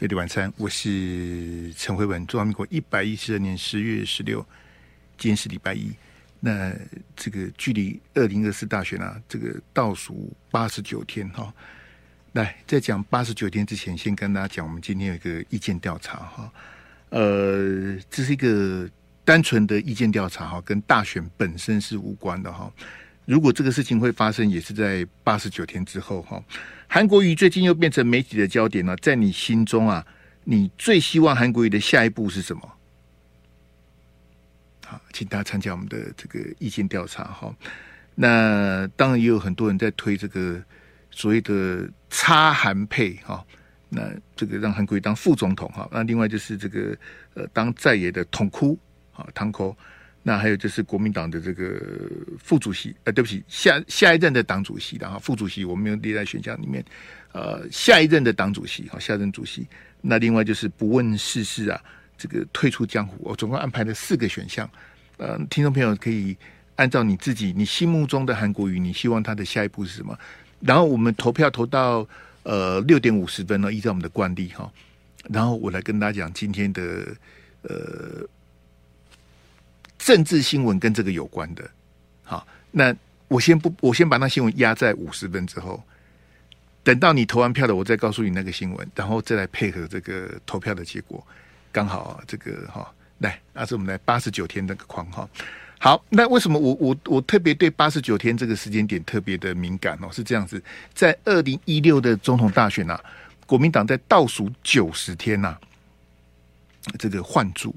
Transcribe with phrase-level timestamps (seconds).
[0.00, 2.26] 飞碟晚餐，我是陈慧文。
[2.26, 4.40] 中华民国一百一十二年十月十六，
[5.18, 5.92] 今天是礼拜一。
[6.40, 6.74] 那
[7.14, 11.52] 这个距离二零二四大选啊，这个倒数八十九天哈、
[12.32, 16.50] 来，在讲八十九天之前，先跟大家讲，我们今天有一个意见调查哈。
[17.10, 18.88] 呃，这是一个
[19.22, 22.72] 单纯的意见调查哈，跟大选本身是无关的哈。
[23.26, 26.42] 如果这个事情会发生，也是在八十九天之后哈。
[26.92, 30.04] 韩国瑜最近又变成媒体的焦点了，在你心中啊，
[30.42, 32.62] 你最希望韩国瑜的下一步是什么？
[34.84, 37.54] 好，请大家参加我们的这个意见调查哈。
[38.16, 40.60] 那当然也有很多人在推这个
[41.12, 43.46] 所谓的“差韩配”哈，
[43.88, 45.88] 那这个让韩国瑜当副总统哈。
[45.92, 46.98] 那另外就是这个
[47.34, 48.76] 呃，当在野的统哭
[49.12, 49.74] 啊，汤哭。
[50.22, 51.80] 那还有就是国民党的这个
[52.38, 56.84] 副主席，呃，对不起，下下一任的党主席的哈，副主席我们没有列在选项里面，
[57.32, 59.66] 呃，下一任的党主席哈，下任主席。
[60.02, 61.82] 那另外就是不问世事啊，
[62.18, 64.70] 这个退出江湖，我总共安排了四个选项，
[65.16, 66.36] 呃，听众朋友可以
[66.76, 70.18] 按照你自己你心目中的韩国瑜，你希望他的下一步是什么？
[70.60, 72.06] 然后我们投票投到
[72.42, 74.70] 呃六点五十分呢，依照我们的惯例哈，
[75.30, 77.06] 然后我来跟大家讲今天的
[77.62, 78.28] 呃。
[80.00, 81.70] 政治新闻跟这个有关的，
[82.22, 82.96] 好，那
[83.28, 85.80] 我先不，我先把那新闻压在五十分之后，
[86.82, 91.24] 等到你投完票了，我再告诉你那个新闻，然后再来配合这个投票的结果，
[91.70, 95.28] 刚好，这个哈，来，那是我们来八十九天那个框哈。
[95.78, 100.08] 好，那为什么我我我特别对八十九天这个时间点特别的敏感哦？
[100.10, 100.62] 是这样子，
[100.94, 102.98] 在二零一六的总统大选啊，
[103.46, 105.60] 国民党在倒数九十天呐、啊，
[106.98, 107.76] 这个换柱。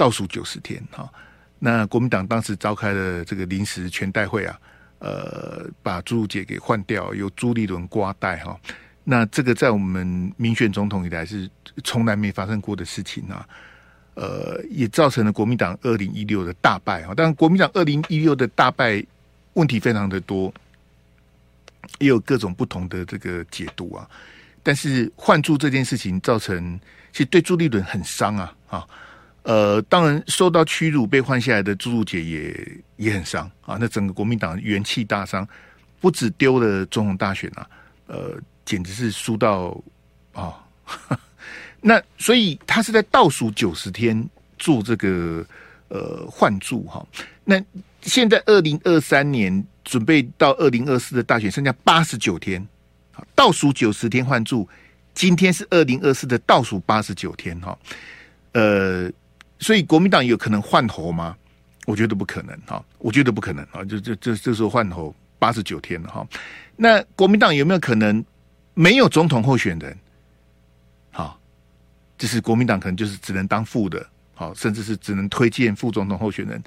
[0.00, 1.06] 倒数九十天哈，
[1.58, 4.58] 那国民党当时召开了这个临时全代会啊，
[4.98, 8.58] 呃，把朱姐给换掉，由朱立伦瓜代哈。
[9.04, 11.46] 那这个在我们民选总统以来是
[11.84, 13.46] 从来没发生过的事情啊，
[14.14, 17.14] 呃，也造成了国民党二零一六的大败哈。
[17.14, 19.04] 当然，国民党二零一六的大败
[19.52, 20.50] 问题非常的多，
[21.98, 24.08] 也有各种不同的这个解读啊。
[24.62, 26.80] 但是换柱这件事情造成，
[27.12, 28.86] 其实对朱立伦很伤啊啊。
[29.42, 33.78] 呃，当然受到屈辱被换下来的朱朱姐也也很伤啊。
[33.80, 35.48] 那整个国民党元气大伤，
[35.98, 37.66] 不止丢了总统大选啊，
[38.06, 39.82] 呃，简直是输到
[40.34, 40.62] 啊。
[41.80, 44.28] 那所以他是在倒数九十天
[44.58, 45.42] 做这个
[45.88, 47.04] 呃换柱哈。
[47.42, 47.58] 那
[48.02, 52.62] 现在二零二三年准备到二零二四的大选剩下八十九天，
[53.34, 54.68] 倒数九十天换柱，
[55.14, 57.78] 今天是二零二四的倒数八十九天哈，
[58.52, 59.10] 呃。
[59.60, 61.36] 所以国民党有可能换候吗？
[61.86, 63.82] 我觉得不可能哈，我觉得不可能啊！
[63.84, 66.26] 就就就这时候换候八十九天了哈。
[66.76, 68.22] 那国民党有没有可能
[68.74, 69.96] 没有总统候选人？
[71.10, 71.40] 好，
[72.16, 76.62] 就是国民党可能就是只能当副的，好，甚至是只能推荐副总统候选人，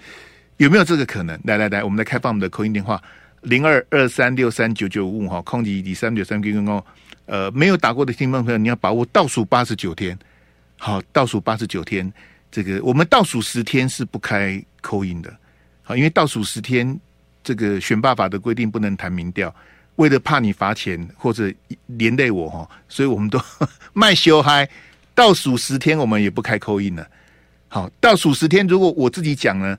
[0.58, 1.40] 有没有这个可能？
[1.46, 3.02] 来来来，我们来开放我们的口音电话
[3.44, 6.84] 零二二三六三九九五五哈，空吉第三九三 Q Q 哦。
[7.28, 10.18] 呃，没有打过的听众朋友，你要把握倒数八十九天，
[10.78, 12.12] 好，倒数八十九天。
[12.54, 15.36] 这个我们倒数十天是不开 call in 的，
[15.82, 17.00] 好，因为倒数十天
[17.44, 19.52] 这个选罢法的规定不能谈民调，
[19.96, 21.52] 为了怕你罚钱或者
[21.88, 23.42] 连累我哈，所以我们都
[23.94, 24.70] 卖修嗨，
[25.16, 27.10] 倒数十天我们也不开 call in 了。
[27.70, 29.76] 好，倒数十天如果我自己讲呢，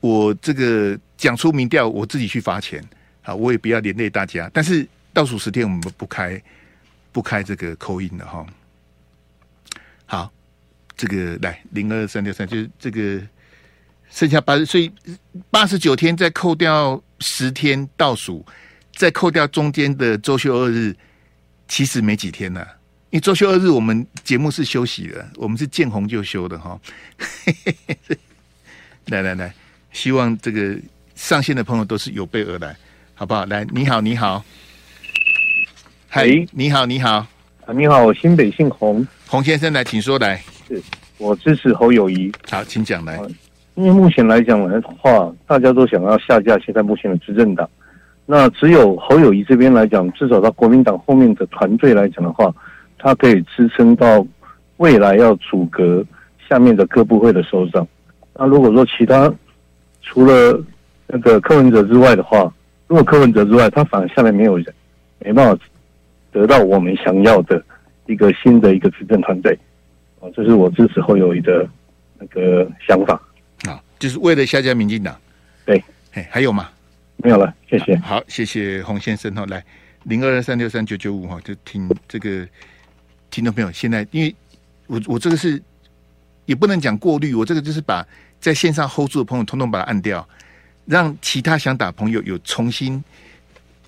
[0.00, 2.82] 我这个讲出民调，我自己去罚钱，
[3.20, 4.50] 好，我也不要连累大家。
[4.50, 6.42] 但是倒数十天我们不开
[7.12, 8.46] 不开这个 call in 的哈，
[10.06, 10.32] 好。
[10.96, 13.20] 这个来零二三六三，就是这个
[14.10, 14.90] 剩下八十，所以
[15.50, 18.44] 八十九天再扣掉十天倒数，
[18.94, 20.94] 再扣掉中间的周休二日，
[21.66, 22.60] 其实没几天了。
[23.10, 26.80] 因为周休二日我们节目是休息的，我们是见红就休的哈。
[29.06, 29.54] 来来来，
[29.92, 30.76] 希望这个
[31.14, 32.76] 上线的朋友都是有备而来，
[33.14, 33.44] 好不好？
[33.46, 34.44] 来，你好，你好，
[36.08, 37.26] 嗨，你好，你好，
[37.66, 40.42] 啊，你好，我新北姓洪，洪先生来，请说来。
[40.66, 40.82] 是
[41.18, 42.32] 我支持侯友谊。
[42.50, 43.20] 好，请讲来。
[43.74, 47.68] 因为目前来讲的话，大家都想要下架现在目前的执政党。
[48.26, 52.54] 那只有侯友谊这边来讲，至少到国民党后面的团队来讲的话，
[52.98, 54.24] 他可以支撑到
[54.76, 56.04] 未来要阻隔
[56.48, 57.86] 下面的各部会的首长。
[58.34, 59.32] 那如果说其他
[60.02, 60.58] 除了
[61.06, 62.50] 那个柯文哲之外的话，
[62.86, 64.66] 如果柯文哲之外，他反而下面没有人，
[65.18, 65.62] 没办法
[66.32, 67.62] 得到我们想要的
[68.06, 69.58] 一个新的一个执政团队。
[70.34, 71.68] 这是我支持侯友谊的
[72.18, 73.20] 那个想法
[73.68, 75.16] 啊，就是为了下架民进党。
[75.64, 75.82] 对，
[76.12, 76.70] 哎，还有吗？
[77.16, 77.96] 没有了，谢谢。
[77.98, 79.64] 好，谢谢洪先生哈，来
[80.04, 82.46] 零二二三六三九九五哈，就听这个
[83.30, 84.34] 听众朋友，现在因为
[84.86, 85.60] 我我这个是
[86.46, 88.06] 也不能讲过滤，我这个就是把
[88.40, 90.26] 在线上 hold 住的朋友，通通把它按掉，
[90.86, 93.02] 让其他想打朋友有重新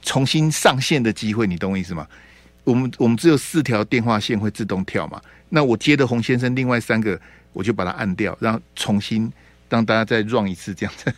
[0.02, 2.06] 重新上线的机会，你懂我意思吗？
[2.64, 7.18] 我们我们只有四条电话线会自动跳嘛，那我接的洪先生另外三个，
[7.52, 9.32] 我就把它按掉，让重新
[9.68, 11.12] 让大家再 run 一次这样子。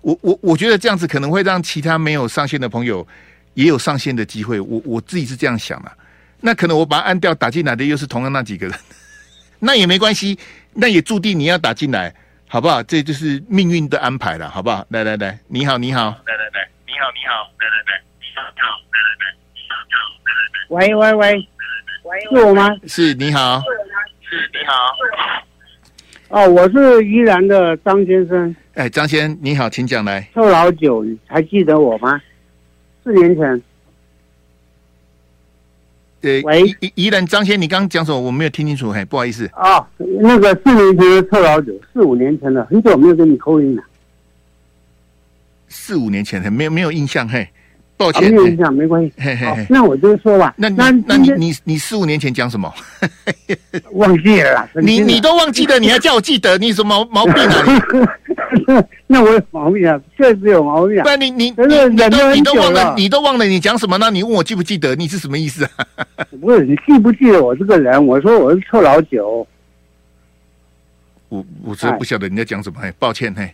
[0.00, 3.06] 我我我觉得这样子可能会让其他没有上线的朋友
[3.54, 4.60] 也有上线的机会。
[4.60, 5.92] 我我自己是这样想的。
[6.40, 8.78] 那可能我把它按掉，打进来的又是同样那几个人，
[9.58, 10.38] 那也没关系，
[10.74, 12.14] 那也注定你要打进来，
[12.46, 12.82] 好不好？
[12.82, 14.84] 这就是命运的安排了，好不好？
[14.90, 21.48] 来来来，你好，你好，来来来，你好，你好，来来来，你好，你好，来来来，你好，你好，来来来，喂喂喂，
[22.06, 22.70] 喂，是我吗？
[22.86, 23.60] 是，你好，
[24.20, 24.74] 是，你好。
[26.28, 28.54] 哦，我是宜兰的张先生。
[28.74, 30.28] 哎，张先，你好，请讲来。
[30.32, 32.20] 臭老九，你还记得我吗？
[33.02, 33.60] 四年前。
[36.20, 38.20] 对，喂，宜宜兰张先，你刚刚讲什么？
[38.20, 39.50] 我没有听清楚，嘿，不好意思。
[39.54, 43.82] 哦，那个四年前的臭老九，四五年前了，很久没有跟你扣音了。
[45.68, 47.48] 四五年前，没有没有印象，嘿。
[47.96, 49.12] 抱歉，啊、没有印象，没关系。
[49.16, 50.54] 嘿嘿嘿，那我就说吧。
[50.56, 52.72] 那那那你你你四五年前讲什么？
[53.92, 54.68] 忘记了啦。
[54.82, 56.58] 你你都忘记了，你还叫我记得？
[56.58, 58.84] 你什么毛毛病啊？
[59.06, 61.02] 那我有毛病啊，确实有毛病啊。
[61.04, 63.96] 不然你你你你都你都忘了，你都忘了你讲什么？
[63.98, 64.94] 那你问我记不记得？
[64.94, 65.70] 你是什么意思啊？
[66.40, 68.04] 不是，你记不记得我这个人？
[68.06, 69.46] 我说我是臭老九。
[71.28, 72.78] 我我真不晓得你在讲什么。
[72.80, 73.52] 嘿，抱歉，嘿。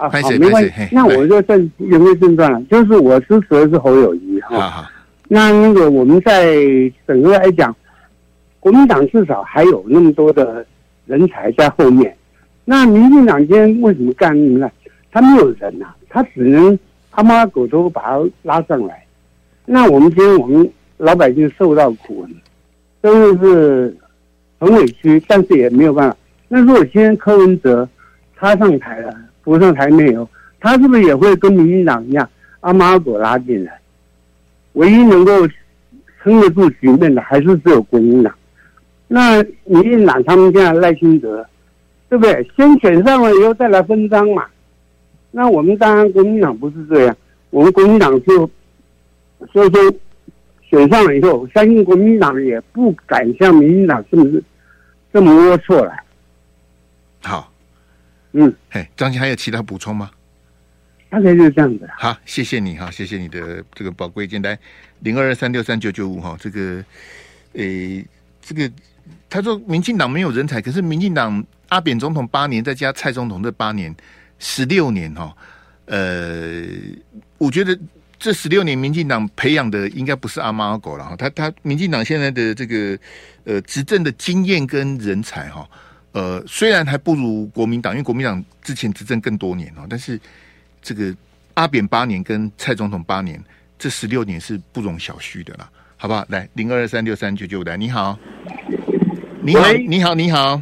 [0.00, 0.72] 啊，好，没关系。
[0.90, 4.90] 那我就正言归正传了，就是我支持的是侯友谊哈。
[5.28, 6.56] 那那个我们在
[7.06, 7.74] 整个来讲，
[8.58, 10.64] 国民党至少还有那么多的
[11.06, 12.16] 人才在后面。
[12.64, 14.72] 那民进党今天为什么干那么烂？
[15.12, 16.78] 他没有人呐、啊，他只能
[17.10, 19.04] 他妈狗头把他拉上来。
[19.66, 22.26] 那我们今天我们老百姓受到苦，
[23.02, 23.96] 真的是
[24.58, 26.16] 很委屈，但是也没有办法。
[26.48, 27.88] 那如果今天柯文哲
[28.34, 29.14] 他上台了？
[29.42, 30.28] 不上台没有，
[30.60, 32.28] 他是不是也会跟民进党一样，
[32.60, 33.80] 阿猫阿狗拉进来？
[34.74, 35.32] 唯一能够
[36.22, 38.32] 撑得住局面的，还是只有国民党。
[39.08, 41.44] 那民进党他们现在赖清德，
[42.08, 42.48] 对不对？
[42.56, 44.46] 先选上了以后再来分赃嘛。
[45.32, 47.16] 那我们当然国民党不是这样，
[47.50, 48.48] 我们国民党就
[49.52, 49.92] 所以说
[50.62, 54.40] 选上了以后，相信国民党也不敢像民进党这么
[55.12, 55.92] 这么龌龊了。
[57.22, 57.49] 好。
[58.32, 60.10] 嗯，嘿，张鑫还有其他补充吗？
[61.08, 61.90] 大概就是这样子。
[61.98, 64.40] 好，谢谢你哈，谢谢你的这个宝贵意见。
[64.40, 64.56] 来，
[65.00, 66.84] 零二二三六三九九五哈，这个，
[67.54, 68.06] 诶、欸，
[68.40, 68.70] 这个
[69.28, 73.92] 他说民进党没有人才，可是民进党阿扁总统八年，再加蔡总统这八年，
[74.38, 75.36] 十六年哈。
[75.86, 76.62] 呃，
[77.38, 77.76] 我觉得
[78.16, 81.16] 这十六年民进党培养的应该不是阿猫阿狗了哈。
[81.16, 82.96] 他他民进党现在的这个
[83.42, 85.68] 呃执政的经验跟人才哈。
[86.12, 90.18] 呃，虽然还不如国民党，因为国民党之前执政更多年哦，但是
[90.82, 91.14] 这个
[91.54, 93.40] 阿扁八年跟蔡总统八年，
[93.78, 96.26] 这十六年是不容小觑的啦，好不好？
[96.30, 98.18] 来，零二二三六三九九五来，你好，
[99.40, 100.60] 你好，你好，你好，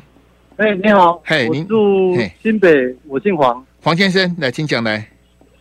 [0.56, 5.08] 哎，你好，嘿，您住新北，我姓黄，黄先生，来，请讲来，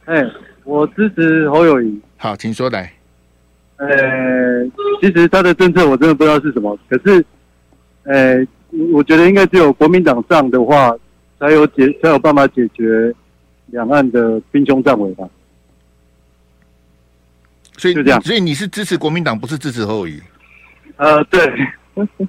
[0.03, 0.21] 哎，
[0.65, 2.91] 我支持侯友宜，好，请说来，
[3.77, 3.87] 呃，
[4.99, 7.25] 其实他的政策我真的不知道是什么，可是，
[8.03, 8.45] 呃。
[8.93, 10.95] 我觉得应该只有国民党上的话，
[11.39, 13.13] 才有解才有办法解决
[13.67, 15.27] 两岸的兵凶战危吧。
[17.77, 20.21] 所以就这样，所以你是支持国民党，不是支持侯友宜？
[20.97, 21.53] 呃，对。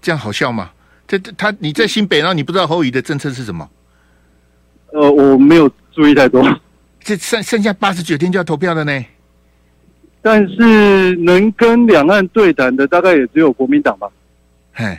[0.00, 0.70] 这样好笑吗？
[1.08, 3.68] 这这他你在新北，然后你不知道侯友宜的政策是什么？
[4.92, 6.42] 呃，我没有注意太多。
[7.00, 9.04] 这剩剩下八十九天就要投票了呢。
[10.22, 14.08] 但是能跟两岸对谈的，大概也只有国民党吧。
[14.72, 14.98] 嘿。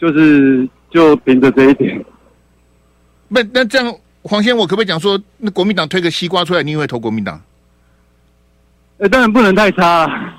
[0.00, 2.02] 就是就凭着这一点，
[3.28, 7.40] 那那这样，黄先，我可不可以讲说，那国民党推个西瓜出来，你也会投国民党？
[8.96, 10.38] 呃，当然不能太差啊，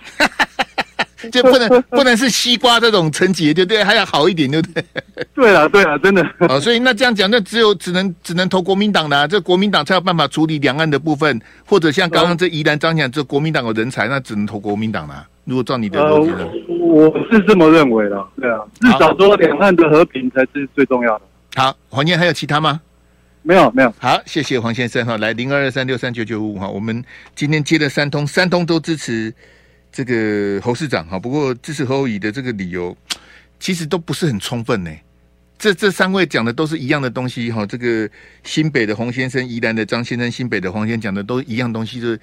[1.31, 3.83] 就不能不能是西瓜这种层级，对不对？
[3.83, 4.83] 还要好一点，对不对？
[5.35, 6.27] 对啊，对啊，真的。
[6.49, 15.27] 哦，所以那这样讲，那只有只能只能投国民党的啊，这国民党才有办法处理两岸的部分，或者像刚刚这宜兰张讲，这国民党有人才，那只能投国民党了。
[15.45, 16.47] 如果照你的逻辑呢？
[16.91, 21.25] 我是这么认为的，对啊，至少说两岸的和平才是最重要的。
[21.55, 22.81] 好，黄燕还有其他吗？
[23.43, 23.93] 没有，没有。
[23.97, 27.03] 好，谢谢黄先生哈，来零二二三六三九九五哈，我们
[27.35, 29.33] 今天接了三通，三通都支持
[29.91, 32.95] 这个侯市长哈，不过支持侯友的这个理由
[33.59, 34.91] 其实都不是很充分呢。
[35.57, 38.09] 这这三位讲的都是一样的东西哈，这个
[38.43, 42.19] 新北的洪先生、宜兰的张先生、新北的黄先生讲的都一样东西，就是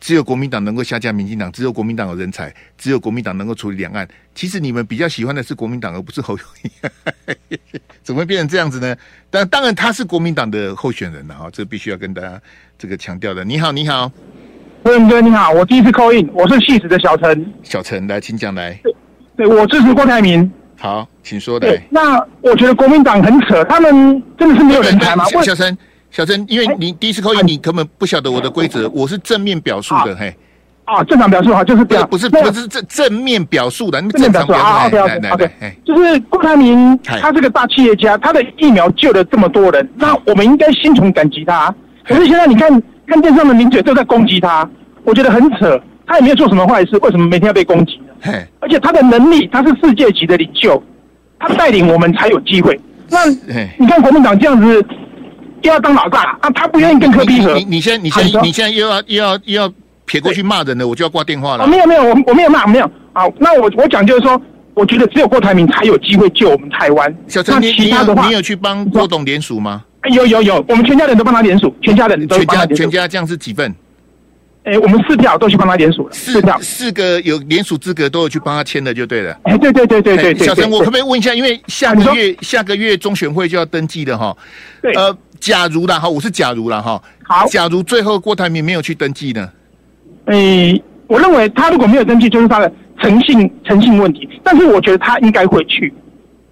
[0.00, 4.06] 只有国民党能够下架民进党，只有国民党有人才，只有国民党能够处理两岸。
[4.34, 7.58] 其实你们比较喜欢的是国民党，而不是侯友宜，
[8.02, 8.96] 怎么会变成这样子呢？
[9.28, 12.40] 但当然他是国民党的候选人了哈，这个必须要跟大家
[12.78, 13.44] 这个强调的。
[13.44, 14.10] 你好，你好，
[14.84, 18.78] 文哥你好，我第一次 call in，我是戏子的小陈，小陈来，请讲来。
[18.84, 18.94] 对，
[19.36, 20.50] 对我支持郭台铭。
[20.78, 21.76] 好，请说的。
[21.90, 25.24] 那我觉得国民党很扯，他们真的是没有人才吗？
[25.42, 25.76] 小陈。
[26.10, 28.88] 小陈，因为你第一次扣音，你根本不晓得我的规则。
[28.90, 30.34] 我是正面表述的，嘿。
[30.84, 32.08] 啊，正常表述哈，就是这样。
[32.08, 34.86] 不是，不是正正面表述的，正面表述啊。
[34.86, 35.76] OK OK OK。
[35.84, 41.72] 就是郭台铭，他是个大企业家，他的疫苗救了这么多人，那我们应该心存感激他。
[42.06, 42.70] 可是现在你看，
[43.06, 44.68] 看电视上的名嘴都在攻击他，
[45.04, 45.78] 我觉得很扯。
[46.06, 48.32] 他也没有做什么坏事，为什么每天要被攻击呢？
[48.60, 50.82] 而且他的能力，他是世界级的领袖，
[51.38, 52.80] 他带领我们才有机会。
[53.10, 53.26] 那
[53.76, 54.84] 你看国民党这样子。
[55.62, 56.50] 又要当老大啊！
[56.54, 57.54] 他不愿意跟柯 P 合。
[57.54, 59.72] 你你现在你现在你现在又要又要又要
[60.04, 61.66] 撇过去骂人了，我就要挂电话了。
[61.66, 62.90] 没有没有，我我没有骂，没有。
[63.12, 64.40] 好，那我我讲就是说，
[64.74, 67.14] 我觉得只有郭台铭才有机会救我们台湾。
[67.26, 69.84] 小陈，你你有你有去帮郭董联署吗？
[70.10, 73.74] 有有有，我们全家人都帮他联署，全家人都全家全家这样是几份？
[74.64, 79.38] 哎，我们四票都去帮他联署了，四票四个有联署资格都有去帮他签的就对了。
[79.44, 80.34] 哎，对对对对对。
[80.34, 81.34] 小陈，我可不可以问一下？
[81.34, 84.36] 因为下个月下个月中选会就要登记的哈。
[84.82, 84.92] 对。
[84.94, 85.16] 呃。
[85.40, 87.00] 假如啦哈，我是假如啦哈。
[87.22, 89.48] 好，假如最后郭台铭没有去登记呢？
[90.24, 92.68] 诶、欸，我认为他如果没有登记，就是他的
[93.00, 94.28] 诚信诚信问题。
[94.42, 95.94] 但是我觉得他应该会去，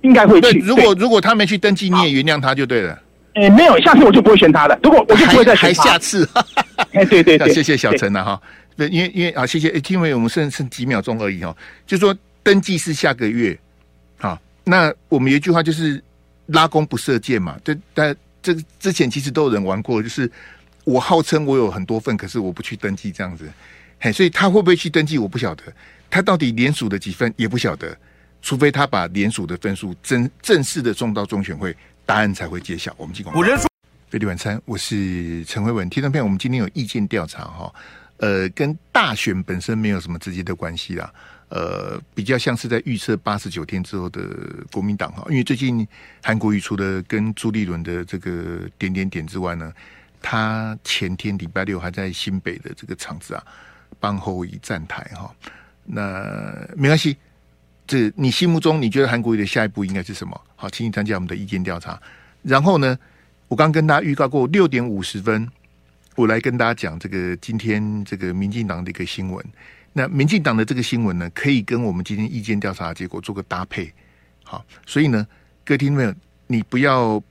[0.02, 0.60] 应该会去。
[0.60, 2.96] 如果如果他没去登记，你也原谅他就对了。
[3.36, 4.78] 诶、欸，没有，下次我就不会选他了。
[4.82, 5.82] 如果我就不会再选他。
[5.82, 6.28] 还下次？
[6.92, 8.40] 哎，对对 对，谢谢小陈了哈。
[8.76, 9.68] 对，因为因为啊，谢谢。
[9.70, 13.58] 欸、因为我们剩剩几秒钟而已哈，就说登记是下个月。
[14.18, 16.02] 好，那我们有一句话就是
[16.46, 17.56] 拉弓不射箭嘛。
[17.62, 18.14] 对，但。
[18.42, 20.30] 这之前其实都有人玩过，就是
[20.84, 23.44] 我号称我有很多份，可是我不去登记这样子，
[23.98, 25.64] 嘿，所以他会不会去登记，我不晓得。
[26.08, 27.98] 他到底连署的几份也不晓得，
[28.40, 31.76] 除非他把连署的分数正正式的送到中选会，
[32.06, 32.94] 答案才会揭晓。
[32.96, 33.42] 我们进广告。
[34.08, 35.90] 飞利晚餐，我是陈慧文。
[35.90, 37.74] 听众朋友，我们今天有意见调查哈，
[38.18, 41.12] 呃，跟大选本身没有什么直接的关系啦。
[41.48, 44.22] 呃，比较像是在预测八十九天之后的
[44.70, 45.86] 国民党哈，因为最近
[46.22, 49.72] 韩国瑜除了跟朱立伦的这个点点点之外呢，
[50.22, 53.44] 他前天礼拜六还在新北的这个场子啊，
[53.98, 55.34] 帮侯友站台哈。
[55.84, 57.16] 那没关系，
[57.88, 60.40] 这你心目中你觉得韩国瑜的下一步应该是什么？
[60.56, 62.00] 好，请你参加我们的意见调查。
[62.42, 62.98] 然后呢，
[63.46, 65.48] 我刚跟大家预告过六点五十分，
[66.16, 69.44] 我来跟大家讲这个今天这个民进党的一个新闻。
[69.92, 73.90] 那民进党的这个新闻呢，可以跟我们今天意见调查的结果做个搭配，
[74.44, 75.26] 好，所以呢，
[75.64, 76.14] 各位听众朋友，
[76.46, 77.22] 你不要，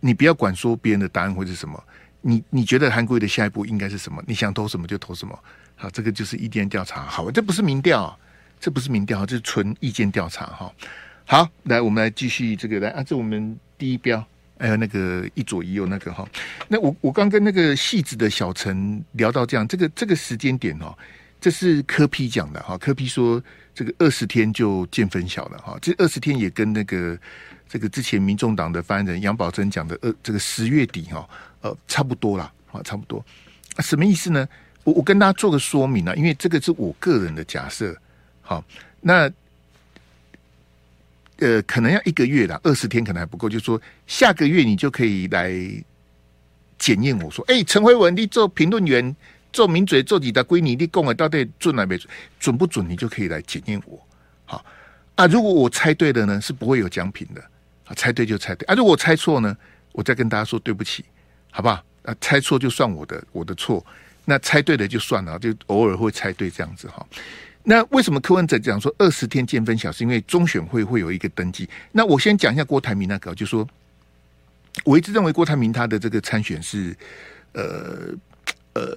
[0.00, 1.82] 你不要管说别人的答案会是什么，
[2.20, 4.22] 你你觉得韩国的下一步应该是什么？
[4.26, 5.38] 你想投什么就投什么，
[5.74, 8.14] 好，这个就是意见调查，好，这不是民调，
[8.60, 10.70] 这不是民调，这是纯意见调查，哈，
[11.28, 14.24] 好，来，我们来继续这个来啊，这我们第一标，
[14.60, 16.24] 还有那个一左一右那个哈，
[16.68, 20.96] 那我我刚跟那个戏子的小陈聊到这样，这个这个时间点哦。
[21.40, 23.42] 这是柯 P 讲的哈，柯 P 说
[23.74, 27.18] 这个二十天就见分晓了哈，这二十天也跟那个
[27.68, 31.28] 这个之前民众党的发言人杨宝珍讲的呃这个十月底哈
[31.60, 33.22] 呃差不多了啊差不多，
[33.80, 34.48] 什么意思呢？
[34.84, 37.94] 我我跟大家做个说明啊，因为这个是我个人的假设，
[38.40, 38.64] 好，
[39.00, 39.30] 那
[41.38, 45.52] 呃可能要一个月了，二十天可能还不够，就是说下个月你就可以来
[46.78, 49.14] 检验我说，哎，陈辉文你做评论员。
[49.52, 52.12] 做名嘴做几大归你，你讲的到底准还没准？
[52.38, 52.86] 准不准？
[52.86, 53.98] 你就可以来检验我。
[54.44, 54.62] 好
[55.14, 57.40] 啊，如果我猜对了呢，是不会有奖品的。
[57.86, 59.56] 啊，猜对就猜对啊，如果我猜错呢，
[59.92, 61.06] 我再跟大家说对不起，
[61.50, 61.82] 好不好？
[62.02, 63.82] 啊，猜错就算我的我的错，
[64.26, 67.06] 那猜对了就算了，就偶尔会猜对这样子哈。
[67.68, 69.90] 那为什么柯文哲讲说二十天见分晓？
[69.90, 71.68] 是因为中选会会有一个登记。
[71.90, 73.66] 那我先讲一下郭台铭那个，就说
[74.84, 76.96] 我一直认为郭台铭他的这个参选是
[77.52, 78.14] 呃
[78.74, 78.96] 呃。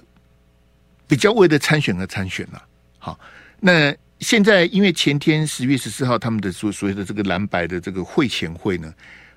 [1.10, 2.64] 比较为了参选而参选了，
[2.96, 3.18] 好，
[3.58, 8.94] 那现在因为前天十月十四号他们的所所谓的这个蓝白的这个会前会呢，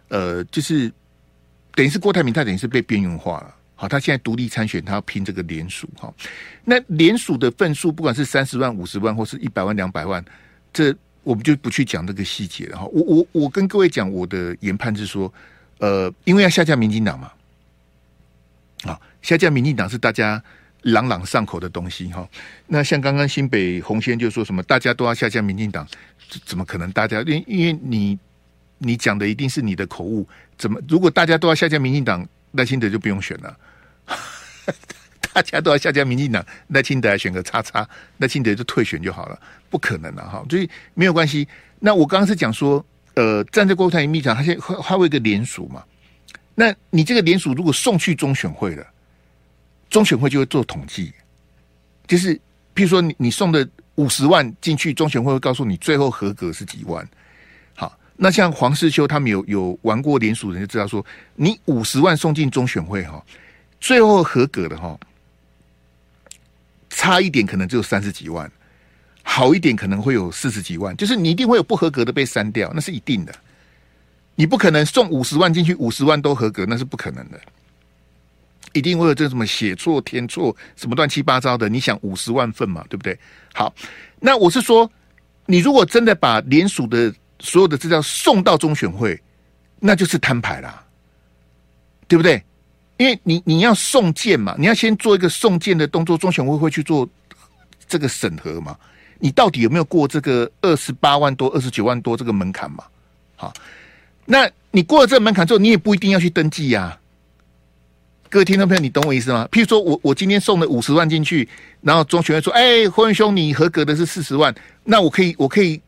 [0.09, 0.87] 呃，就是
[1.73, 6.13] 等于是郭台铭他等于是被边缘化了，好，他现在独立参选，他要拼这个联署，哈，
[6.63, 10.23] 那联署的份数不管是三十万、五十万或是一百万、两百万，
[10.71, 12.85] 这我们就不去讲这个细节了哈。
[12.93, 15.33] 我我我跟各位讲，我的研判是说，
[15.79, 17.31] 呃，因为要下架民进党嘛，
[18.83, 20.43] 啊，下架民进党是大家。
[20.87, 22.27] 朗朗上口的东西哈，
[22.67, 25.87] 那像刚刚新北洪先就说什么，大家都要下架民进党，
[26.43, 26.91] 怎么可能？
[26.91, 28.19] 大家因因为你
[28.79, 30.27] 你讲的一定是你的口误，
[30.57, 33.57] 怎么如果大家都要下架民进党，赖清德就不用选了。
[35.33, 41.47] 大家都要下架民进党，赖清德来选个叉叉，赖清德就退选就好了，不可能了哈，所以没有关系。
[41.79, 45.83] 那我刚刚是讲说，呃，站在郭台铭立场，他现在会会一个联署嘛？
[46.53, 48.85] 那你这个联署如果送去中选会了，
[49.89, 51.11] 中选会就会做统计，
[52.05, 52.35] 就是
[52.75, 57.07] 譬如说你你送的五十万进去，中选会会告诉你最后合格是几万。
[58.15, 61.05] 那像黄世修他们有有玩过联署人就知道说，
[61.35, 63.23] 你五十万送进中选会哈，
[63.81, 64.97] 最后合格的哈，
[66.89, 68.49] 差一点可能只有三十几万，
[69.23, 73.33] 好一点可能会有四十几万，就是你一定会有不合格的被删掉，那是一定的。
[74.35, 77.39] 你不可能送五十万进去，五十万都合格，那是不可能的。
[78.73, 81.69] 一定会有这什么写错、填错，什么乱七八糟的。
[81.69, 83.15] 你想五十万份嘛，对不对？
[83.53, 83.71] 好，
[84.19, 84.89] 那我是说，
[85.45, 89.21] 你如果真的把联署的所有的资料送到中选会，
[89.79, 90.83] 那就是摊牌啦，
[92.07, 92.41] 对不对？
[92.97, 97.07] 因为你你要送件嘛，你要先做一个送件的动作，中选会会去做
[97.87, 98.75] 这个审核嘛。
[99.19, 102.83] 你到底有没有过这个二十八万多、二十九万多这个门槛嘛？
[103.35, 103.53] 好。
[104.25, 106.97] 那你过了这个门槛之后，你也不一定要去登记呀、
[108.29, 109.47] 各位听众朋友，你懂我意思吗？
[109.51, 111.47] 譬如说我我今天送了五十万进去，
[111.81, 115.81] 然后中选会说：“哎，霍文兄，你合格的是四十万，那我可以我可以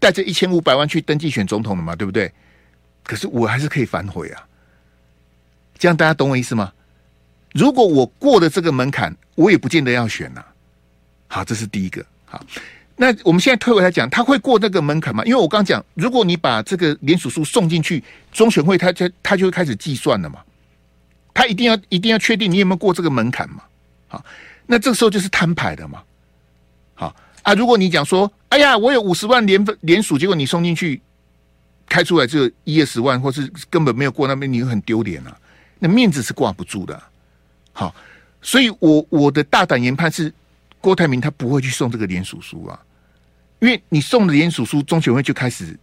[0.00, 1.94] 带着一千五百万去登记选总统了嘛？
[1.94, 2.32] 对不对？
[3.04, 4.42] 可是我还是可以反悔啊。
[5.78, 6.72] 这样大家懂我意思吗？
[7.52, 10.44] 如果我过了这个门槛，我也不见得要选呐、
[11.28, 12.04] 好，这是第一个。
[12.24, 12.44] 好。
[12.96, 15.24] 那我们现在退回来讲，他会过那个门槛吗？
[15.24, 20.40] 因为我刚讲，如果你把这个联署书送进去，中选会他就他就会开始计算了嘛。
[21.32, 23.62] 他一定要一定要确定你有没有过这个门槛嘛。
[24.06, 24.24] 好，
[24.66, 26.02] 那这个时候就是摊牌的嘛。
[26.94, 31.00] 好啊，如果你讲说，哎呀，我有五十万联联署，结果你送进去
[31.88, 35.36] 开出来只有一二十万，或是根本没有过那边，你会很丢脸啊。
[35.78, 37.02] 那面子是挂不住的。
[37.72, 37.94] 好，
[38.42, 40.32] 所以我我的大胆研判是，
[40.80, 42.78] 郭台铭他不会去送这个联署书啊。
[43.60, 45.78] 因为你送的联署书，中选会就开始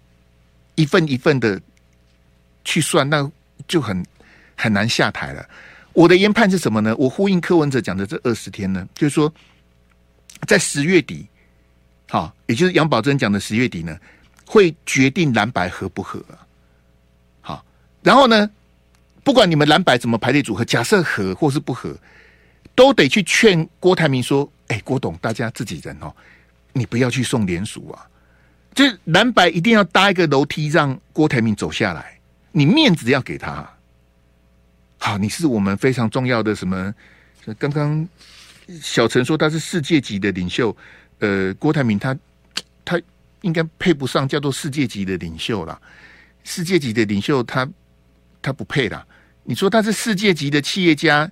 [0.76, 1.60] 一份一份的
[2.64, 3.30] 去算，那
[3.68, 4.06] 就很
[4.56, 5.48] 很难下台了。
[5.94, 6.96] 我的研判是什么呢？
[6.98, 9.34] 我呼应柯文哲讲的这二十天呢，就是说
[10.48, 11.28] 在十月底，
[12.10, 13.98] 好，也就是杨宝珍讲的十月底呢，
[14.46, 16.24] 会决定蓝白合不合。
[17.42, 17.66] 好，
[18.02, 18.50] 然后呢，
[19.24, 21.96] 不管你们蓝白怎么排列组合，假设合或是不合，
[22.74, 26.14] 都得去劝郭台铭说：“哎，郭董，大家自己人哦。”
[26.74, 28.06] 你不要去送联署啊！
[28.76, 32.20] 就蓝白一定要搭一个楼梯，让郭台铭走下来。
[32.52, 33.68] 你面子要给他。
[35.00, 36.94] 好，你是我们非常重要的什么？
[37.58, 38.08] 刚刚
[38.80, 40.76] 小陈说他是世界级的领袖，
[41.20, 42.18] 呃，郭台铭他
[42.84, 43.00] 他
[43.42, 45.80] 应该配不上叫做世界级的领袖啦。
[46.44, 47.68] 世界级的领袖他
[48.42, 49.06] 他不配啦。
[49.44, 51.30] 你说他是世界级的企业家，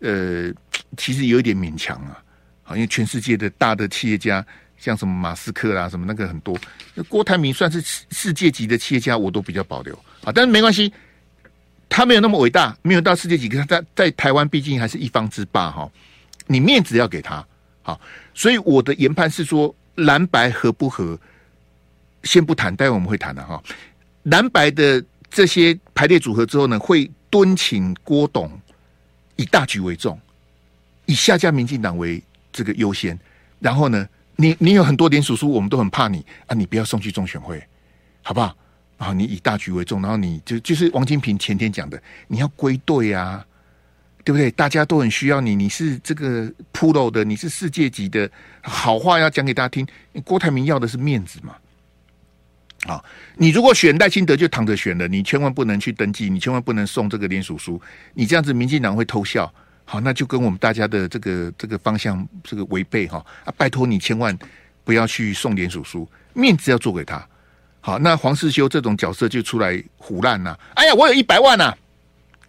[0.00, 0.52] 呃，
[0.96, 2.22] 其实有一点勉强啊。
[2.62, 4.44] 好，因为全世界的大的企业家。
[4.80, 6.58] 像什么马斯克啦，什么那个很多，
[7.06, 10.32] 郭台铭算是世界级的企业家，我都比较保留啊。
[10.34, 10.90] 但是没关系，
[11.86, 15.86] 他没有那么伟大，没有到世界级，可他在在台湾毕竟还是一方之霸哈。
[16.46, 17.46] 你面子要给他
[17.82, 18.00] 好，
[18.34, 21.18] 所以我的研判是说，蓝白合不合，
[22.24, 23.62] 先不谈，待会我们会谈的哈。
[24.24, 28.50] 蓝白的这些排列组合之后呢，会敦请郭董
[29.36, 30.18] 以大局为重，
[31.06, 33.18] 以下架民进党为这个优先，
[33.58, 34.08] 然后呢。
[34.36, 36.54] 你你有很多联署书，我们都很怕你啊！
[36.54, 37.62] 你不要送去中选会，
[38.22, 38.56] 好不好？
[38.96, 43.44] 啊，你以大局为重，然后你就就是王金平前天讲的，你要归队啊，
[44.24, 44.50] 对不对？
[44.50, 48.30] 大家都很需要你，你是这个 p r 的，你是世界级的，
[48.62, 49.86] 好话要讲给大家听。
[50.24, 51.56] 郭台铭要的是面子嘛？
[52.86, 53.04] 啊，
[53.36, 57.80] 你如果选赖清德就躺着选了，你千万不能去登记，你千万不能送这个联署书，
[58.14, 59.52] 你这样子民进党会偷笑。
[59.84, 63.52] 好，那就跟我们大家的这个这个方向这个违背哈啊！
[63.56, 64.38] 拜托你千万
[64.84, 67.26] 不要去送联署书，面子要做给他。
[67.80, 70.56] 好，那黄世修这种角色就出来唬烂呐！
[70.74, 71.76] 哎呀，我有一百万呐、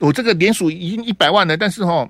[0.01, 2.09] 我这个联署已经一百万了，但是哈，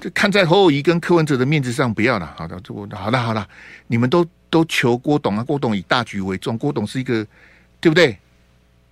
[0.00, 2.32] 就看在侯友宜跟柯文哲的面子上，不要了。
[2.36, 3.46] 好的，这我好了好了，
[3.88, 7.26] 你们都都求郭董啊，郭董以大局为重，郭董是一个
[7.80, 8.16] 对不对？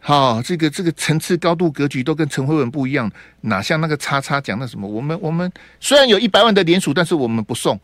[0.00, 3.10] 好、哦，这个这个层次高度格局都跟陈慧文不一样，
[3.42, 4.88] 哪像那个叉叉讲的什么？
[4.88, 7.78] 我们我们虽然有一百万的联署，但是我们不送。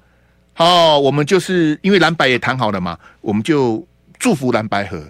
[0.54, 3.86] 好、哦，我们就是因为蓝白也谈好了嘛，我们就
[4.18, 5.02] 祝福蓝白合。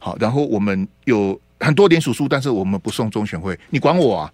[0.00, 3.56] 好，然后我们有很多连署书，但是我们不送中选会。
[3.70, 4.32] 你管我啊？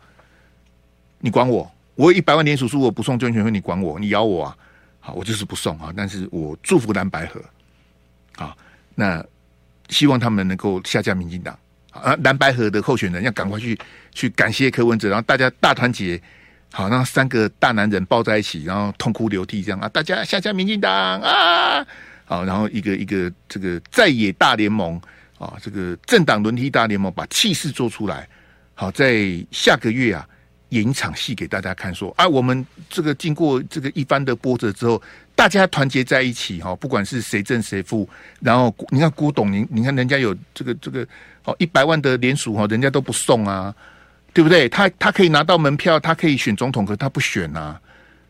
[1.21, 1.71] 你管我？
[1.95, 3.99] 我有一百万联署书，我不送中选会，你管我？
[3.99, 4.57] 你咬我啊？
[5.01, 7.43] 好，我就是不送啊，但是我祝福蓝白合。
[8.37, 8.57] 啊，
[8.95, 9.25] 那
[9.89, 11.59] 希望他们能够下架民进党。
[11.91, 13.77] 啊，蓝白合的候选人要赶快去
[14.13, 16.21] 去感谢柯文哲，然后大家大团结，
[16.71, 21.85] 好，让三个大男人抱在一起，然后痛哭流涕这样啊，大家下架民进党啊，
[22.27, 25.01] 好，然后一个一个这个在野大联盟
[25.39, 28.29] 啊，这个政党轮替大联盟把气势做出来，
[28.75, 30.29] 好，在下个月啊
[30.71, 35.01] 演一场戏给大家看说，啊，我们这个经过这个一番的波折之后，
[35.35, 38.09] 大家团结在一起哈，不管是谁胜谁负，
[38.41, 41.07] 然后你看郭董，你你看人家有这个这个
[41.45, 43.75] 哦一百万的联署哈，人家都不送啊。
[44.35, 44.69] 对不对？
[44.69, 47.81] 他他可以拿到门票，他可以选总统，可他不选啊，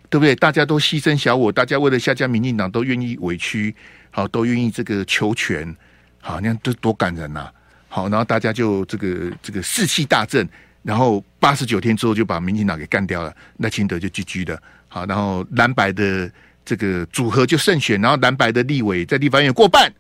[0.09, 0.35] 对不对？
[0.35, 3.75] 大家都牺牲小我，大家为了下家民进党都愿意委屈，
[4.11, 5.77] 好，都愿意这个求全，
[6.23, 7.51] 好，你看这多感人呐、
[7.89, 10.49] 好，然后大家就这个这个士气大振，
[10.83, 16.31] 然后八十九天之后就把民进党给干掉了，赖清德就 GG 的，好，然后蓝白的
[16.65, 19.93] 这个组合就胜选，然后蓝白的立委在立法院过半，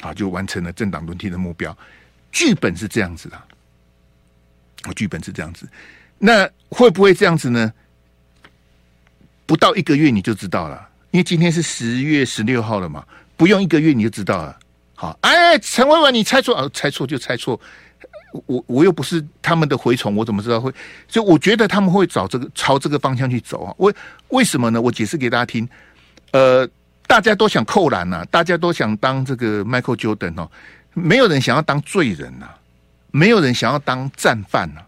[0.00, 1.76] 啊，就完成了政党轮替的目标，
[2.30, 3.40] 剧本是这样子的。
[4.88, 5.68] 我剧本是这样子，
[6.18, 7.72] 那会不会这样子呢？
[9.46, 13.04] 不到一个月你就知道了，因为今天是十月十六号了嘛，
[13.36, 14.58] 不用一个月你就知道了。
[14.94, 16.68] 好，哎，陈文文，你猜错啊？
[16.74, 17.60] 猜错就猜错，
[18.46, 20.72] 我我又不是他们的蛔虫，我怎么知道会？
[21.08, 23.74] 所以我觉得他们会找这个朝这个方向去走啊。
[23.78, 23.94] 为
[24.28, 24.80] 为什么呢？
[24.80, 25.68] 我解释给大家听。
[26.32, 26.68] 呃，
[27.06, 30.50] 大家都想扣篮呐，大家都想当这个 Michael Jordan 哦，
[30.94, 32.48] 没有人想要当罪人呐。
[33.14, 34.80] 没有人想要当战犯呐，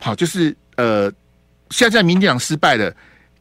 [0.00, 1.08] 好，就是呃，
[1.70, 2.92] 现在民进党失败了，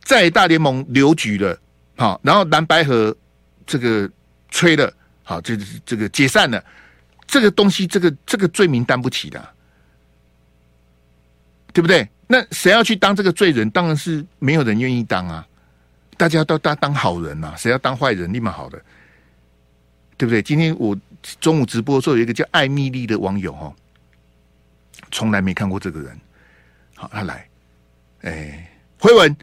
[0.04, 1.58] 在大联盟留局了，
[1.98, 3.18] 好，然后蓝白合
[3.66, 4.08] 这个
[4.52, 6.64] 吹了，好，这这个解散了，
[7.28, 9.50] 这个东西，这个这个罪名担不起的，
[11.74, 12.08] 对不对？
[12.28, 13.70] 那谁要去当这个罪人？
[13.70, 15.48] 当然是没有人愿意当啊，
[16.18, 18.32] 大家都当当好人呐，谁要当坏人？
[18.34, 18.82] 立马好的，
[20.18, 20.42] 对不对？
[20.42, 20.98] 今天我
[21.40, 23.74] 中午直播的时候，有一个叫艾米丽的网友哈。
[25.12, 26.20] 从来没看过这个人，
[26.96, 27.48] 好，他来，
[28.22, 29.36] 哎，辉文，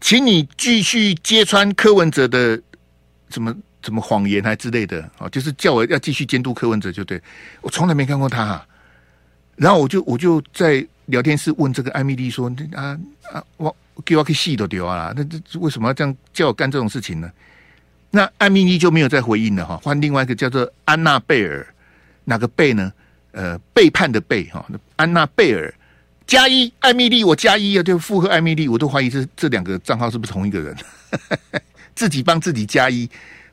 [0.00, 2.60] 请你继续揭穿柯文哲的
[3.30, 7.20] 什么什么谎言还之类的，啊，就是叫我要继续监督柯文哲，就对，
[7.60, 8.60] 我从来没看过他，
[9.56, 12.98] 然后我就我就在聊天室问这个艾米丽说，啊
[13.32, 17.30] 啊，我给我去戏都丢啊，那这为什么要这样叫我干这种事情呢？
[18.10, 21.66] 那艾米丽就没有再回应了哈，换另外一个叫做安娜贝尔，
[22.24, 22.92] 哪个贝呢？
[23.32, 24.64] 呃，背叛的背哈，
[24.96, 25.72] 安娜贝尔
[26.26, 30.76] 加一，艾米丽我加一啊，就附和艾米丽，我都怀疑这这两个账号是不是同一个人，
[31.94, 33.08] 自己帮自己加一，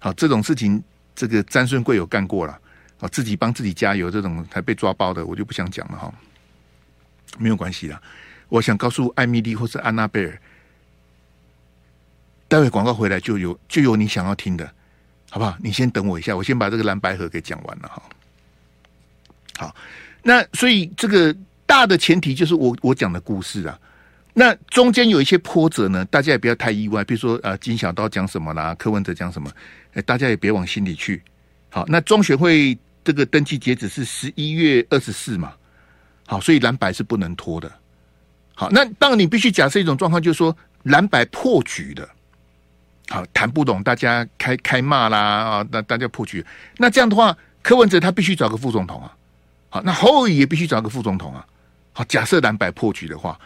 [0.05, 0.83] 好这种事情，
[1.15, 2.53] 这个詹顺贵有干过了，
[2.99, 6.13] 啊自己帮自己加油，这种才被抓包的，我就不想讲了哈，
[7.39, 7.99] 没有关系啦，
[8.47, 10.39] 我想告诉艾米丽或是安娜贝尔，
[12.47, 14.71] 待会广告回来就有就有你想要听的，
[15.31, 15.57] 好不好？
[15.59, 18.03] 你先等我一下，我先把这个蓝白盒给讲完了哈。
[19.57, 19.75] 好，
[20.21, 23.79] 那所以这个大的前提就是我我讲的故事啊，
[24.37, 27.01] 那中间有一些波折呢，大家也不要太意外。
[27.05, 29.49] 比如说呃，金小刀讲什么啦，柯文哲讲什么，
[29.93, 31.23] 哎，大家也别往心里去。
[31.69, 35.53] 好，那中选会这个登记截止是十一月二十四嘛，
[36.27, 37.71] 好，所以蓝白是不能拖的。
[38.53, 42.07] 好，那当然你必须假设一种状况，就是说蓝白破局的，
[43.07, 46.45] 好谈不懂，大家开开骂啦啊，那大家破局，
[46.77, 49.15] 那这样的话，柯文哲他必须找个副总统啊。
[49.69, 51.45] 好，那侯友也必须找个副总统啊。
[51.93, 53.39] 好，假设蓝白破局的话，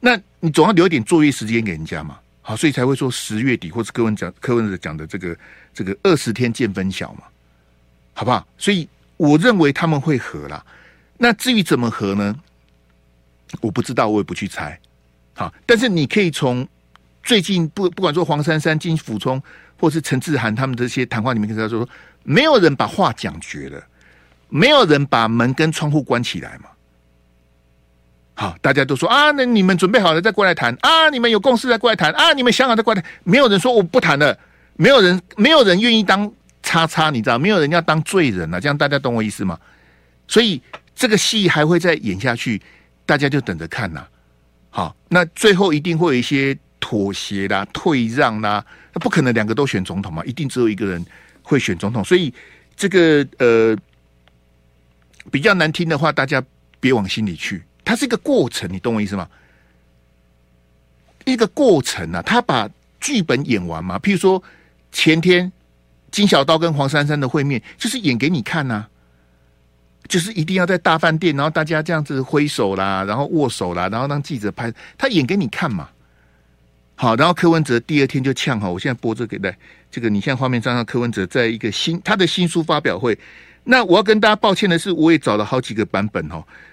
[0.00, 2.18] 那你总要留一点作业时间给人家嘛。
[2.42, 5.36] 好，所以才会说十月底或是柯文讲柯文哲讲的这个
[5.74, 7.24] 这个二十天见分晓嘛，
[8.14, 8.46] 好不好？
[8.56, 10.64] 所以我认为他们会合啦。
[11.18, 12.34] 那至于怎么合呢？
[13.60, 14.78] 我不知道，我也不去猜。
[15.34, 16.66] 好，但是你可以从
[17.22, 19.40] 最近不不管说黄珊珊、金溥聪
[19.78, 21.86] 或是陈志涵他们这些谈话里面，可以知道说，
[22.24, 23.86] 没有人把话讲绝了。
[24.48, 26.70] 没有人把门跟窗户关起来嘛？
[28.34, 33.10] 好，大家都说啊，那你们准备好了再过来谈啊，你们有共识再过来谈啊，你们想好再过来谈。
[33.24, 34.36] 没有人说我不谈了，
[34.76, 37.38] 没有人，没有人愿意当叉叉，你知道？
[37.38, 39.58] 没有人要当罪人啊，这样大家懂我意思吗？
[40.26, 40.60] 所以
[40.94, 42.60] 这个戏还会再演下去，
[43.04, 44.06] 大家就等着看呐。
[44.70, 51.04] 好，那最后一定会有一些妥协啦、退让啦，那不可能两个都选总统嘛，一定只有一个人
[51.42, 52.04] 会选总统。
[52.04, 52.32] 所以
[52.76, 53.76] 这个呃。
[55.30, 56.42] 比较难听的话，大家
[56.80, 57.62] 别往心里去。
[57.90, 59.28] 它是一个过程，你懂我意思吗？
[61.24, 63.98] 一个过程啊，他把剧本演完嘛。
[63.98, 64.40] 譬如说，
[64.92, 65.50] 前天
[66.12, 68.88] 金小刀跟黄珊珊的会面，就是演给你看呐、啊。
[70.06, 75.88] 就是一定要在大饭店，然后大家这样子挥手啦，然后握手啦，然后让记者拍，他演给你看嘛。
[76.94, 79.58] 好，然后柯文哲第二天就呛哈，我现在播这个来，
[79.90, 83.18] 这个你现在画面上，柯文哲在一个新他的新书发表会。
[83.64, 86.42] 那我要跟大家抱歉的是，我也找了好几个版本哦，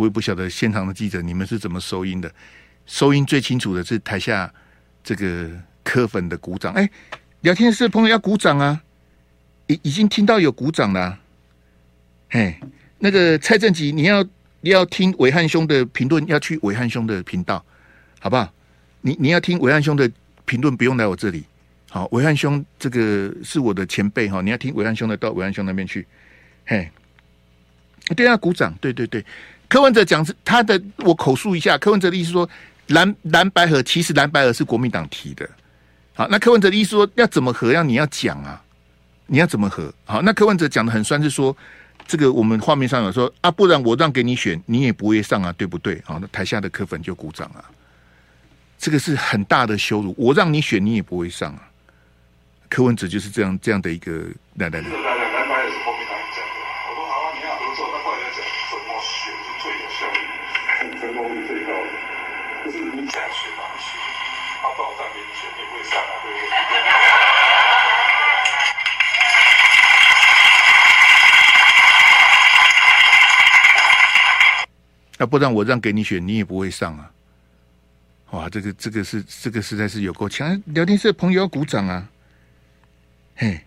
[0.00, 2.32] 我也不晓得现场的记者你们是怎么收音的，
[2.86, 4.50] 收音最清楚的是台下
[5.04, 5.50] 这个
[5.84, 6.72] 柯粉的鼓掌。
[6.72, 6.88] 哎，
[7.42, 8.80] 聊天室的朋友要鼓掌啊！
[9.66, 11.18] 已已经听到有鼓掌了。
[12.30, 12.58] 嘿，
[12.98, 14.24] 那个蔡正吉，你要
[14.62, 17.62] 你要听暐瀚兄的评论，要去暐瀚兄的频道，
[18.20, 18.50] 好不好？
[19.02, 20.10] 你你要听暐瀚兄的
[20.46, 21.44] 评论，不用来我这里。
[21.90, 26.06] 好，暐瀚兄这个是我的前辈哈，你要听暐瀚兄的，到暐瀚兄那边去。
[26.64, 26.90] 嘿，
[28.16, 29.22] 对啊，鼓掌，对对对。
[29.70, 31.78] 柯文哲讲是他的，我口述一下。
[31.78, 32.46] 柯文哲的意思说，
[32.88, 35.48] 蓝蓝白合其实蓝白合是国民党提的。
[36.12, 38.60] 好，那柯文哲的意思说要怎么合，要你要讲啊，
[39.26, 39.94] 你要怎么合？
[40.04, 41.56] 好，那柯文哲讲的很酸，是说
[42.04, 46.02] 这个我们画面上有说啊，不然我让给你选，你也不会上啊，对不对？
[46.04, 47.62] 好，那台下的柯粉就鼓掌啊。
[48.76, 51.62] 这个是很大的羞辱，我让你选，你也不会上啊。
[52.68, 55.09] 柯文哲就是这样这样的一个来来来。
[75.18, 77.10] 那不然我让给你选，你也不会上啊！
[78.30, 80.62] 哇，这个这个是这个实在是有够强！
[80.64, 82.08] 聊天室的朋友要鼓掌啊！
[83.36, 83.60] 嘿，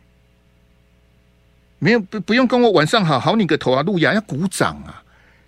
[1.78, 3.84] 没有不不用跟我晚上好好你个头啊！
[3.84, 5.03] 路亚要鼓掌啊！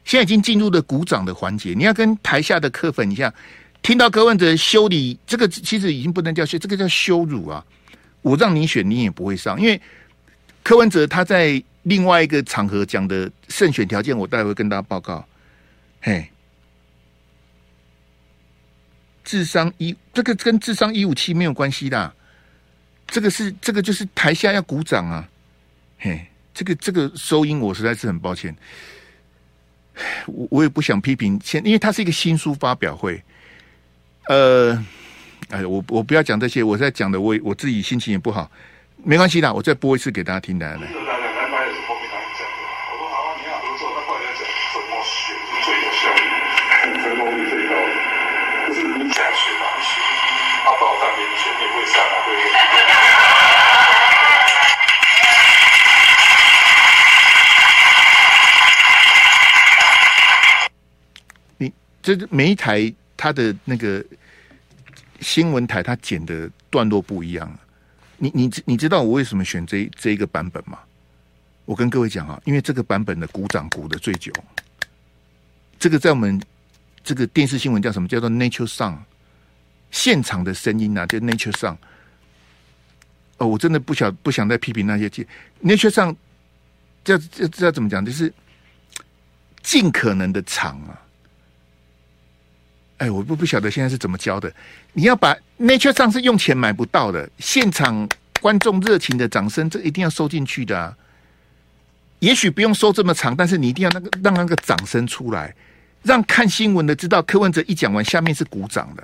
[0.06, 3.34] 现在已经进入了鼓掌的环节，你要跟台下的柯粉一样，
[3.82, 7.65] 听到柯文哲修理这个，其实已经不能叫修，这个叫羞辱啊！
[8.22, 9.80] 我让你选，你也不会上，因为
[10.63, 15.24] 柯文哲他在另外一个场合讲的胜选条件，我待会跟大家报告。
[16.02, 16.28] 嘿，
[19.24, 22.13] 智商一，这个跟智商一五七没有关系的，
[23.08, 25.28] 这个是这个就是台下要鼓掌啊！
[26.00, 28.56] 嘿，这个这个收音我实在是很抱歉，
[30.27, 33.21] 我我也不想批评，先因为它是一个新书发表会，
[34.27, 34.86] 呃，
[35.49, 38.49] 哎，我我不要讲这些，我在讲的我我自己心情也不好，
[39.03, 41.14] 没关系的，我再播一次给大家听的来。
[62.06, 64.06] 这每一台它的那个
[65.22, 67.52] 新闻台，它剪的段落不一样。
[68.18, 70.78] 你你你知道我为什么选这这一个版本吗？
[71.65, 74.32] 我跟各位讲啊，因为这个版本的鼓掌鼓的最久。
[75.80, 76.39] 这个在我们
[77.04, 78.08] 这个电视新闻叫什么？
[78.08, 78.98] 叫做 Nature Song
[79.89, 81.76] 现场的声音啊，叫 Nature Song。
[83.39, 85.10] 哦，我真的不想不想再批评那些
[85.63, 86.15] Nature Song
[87.04, 88.06] 这这这要怎么讲？
[88.06, 88.32] 就是
[89.63, 91.02] 尽可能的长啊。
[92.97, 94.51] 哎，我不不晓得现在是怎么教的。
[94.93, 98.08] 你要把 Nature 上是用钱买不到的，现场
[98.39, 100.95] 观众热情的掌声，这一定要收进去的啊。
[102.19, 105.53] 也许不用收这么长，但是你一定要那个让那个掌声出来，
[106.03, 109.03] 让看新闻的知道柯文哲一讲完，下面是鼓掌的。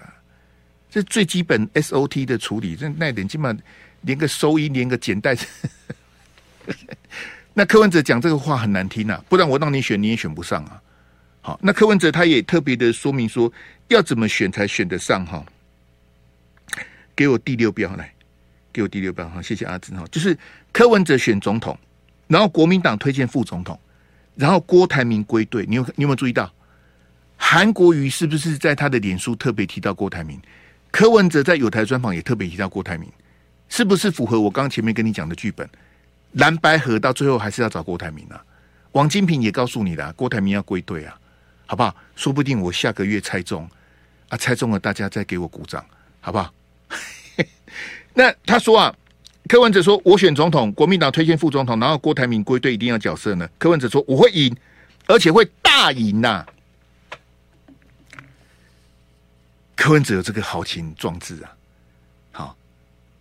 [0.89, 3.63] 这最基本 SOT 的处理，这那点基本上
[4.01, 5.36] 连个收音，连个剪带。
[7.54, 10.82] 那柯文哲讲这个话很难听啊，不然我让你选，你也选不上啊。
[11.41, 13.51] 好，那柯文哲他也特别的说明说，
[13.88, 15.43] 要怎么选才选得上哈？
[17.15, 18.13] 给我第六标来，
[18.71, 20.06] 给我第六标哈，谢谢阿珍哈。
[20.12, 20.38] 就是
[20.71, 21.77] 柯文哲选总统，
[22.27, 23.80] 然后国民党推荐副总统，
[24.36, 25.65] 然后郭台铭归队。
[25.67, 26.51] 你有你有没有注意到？
[27.36, 30.39] 韩国瑜是不是在他的脸书特别提到郭台铭？
[30.91, 33.12] 柯文哲在有台专访也特别提到郭台铭，
[33.67, 35.67] 是不是符合我刚前面跟你讲的剧本？
[36.34, 38.39] 蓝白合到最后还是要找郭台铭啊？
[38.91, 41.17] 王金平也告诉你了，郭台铭要归队啊。
[41.72, 41.96] 好不好？
[42.18, 43.66] 说不定我下个月猜中
[44.28, 45.82] 啊，猜中了，大家再给我鼓掌，
[46.20, 46.54] 好不好？
[48.14, 48.94] 那他说啊，
[49.48, 53.50] 柯文哲说我选总统，国民党推荐副总统，然后郭台铭归队，一定要角色呢。
[53.58, 54.54] 柯文哲说我会赢，
[55.08, 56.48] 而且会大赢呐、啊。
[59.74, 61.56] 柯文哲有这个豪情壮志啊。
[62.34, 62.58] 好，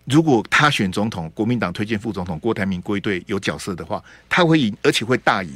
[0.07, 5.55] 如果他选总统，国民党推荐副总统，郭台铭归队有角色的话，他会赢，而且会大赢。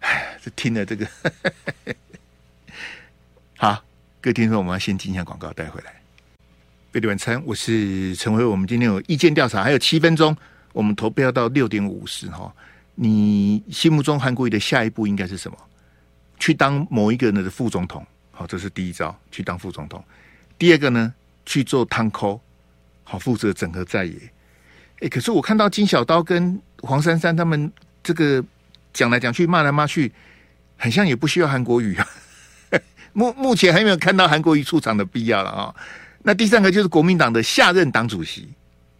[0.00, 0.33] 哎。
[0.44, 1.08] 是听了这个。
[3.56, 3.82] 好，
[4.20, 5.94] 各位听众，我们要先进一下广告，带回来。
[6.92, 8.44] 贝蒂晚餐，我是陈辉。
[8.44, 10.36] 我们今天有意见调查，还有七分钟，
[10.74, 12.54] 我们投票到六点五十哈。
[12.94, 15.56] 你心目中韩国瑜的下一步应该是什么？
[16.38, 20.04] 去当某一个人的副总统，好，这是第一招，去当副总统。
[20.58, 21.14] 第二个呢，
[21.46, 22.38] 去做汤扣，
[23.02, 24.14] 好，负责整合在野。
[25.00, 28.44] 哎，可是我看到金小刀跟黄珊珊他们这个
[28.92, 30.12] 讲来讲去，骂来骂去，
[30.76, 32.08] 很像也不需要韩国瑜啊。
[33.12, 35.74] 目目前还没有看到韩国瑜出场的必要了啊。
[36.22, 38.48] 那第三个就是国民党的下任党主席，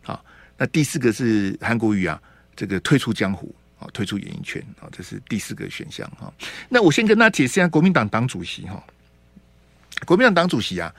[0.03, 0.25] 好，
[0.57, 2.21] 那第四个是韩国瑜啊，
[2.55, 6.33] 这个退出江湖啊，退出演艺圈啊，这是第四个选项哈。
[6.69, 8.81] 那我先跟大家解释一下国民党党主席哈，
[10.05, 10.95] 国民党党主席啊，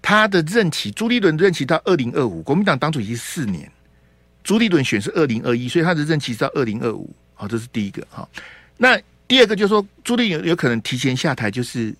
[0.00, 3.70] 他的任期朱立伦任期到二零二五，国民党党主席四年，
[4.42, 8.26] 朱立伦选是二零二一，所以他的任期是到二零二五，好，这是第一个哈。
[8.76, 8.96] 那
[9.28, 11.94] 第二个就是说朱立伦有可能提前下台，就是。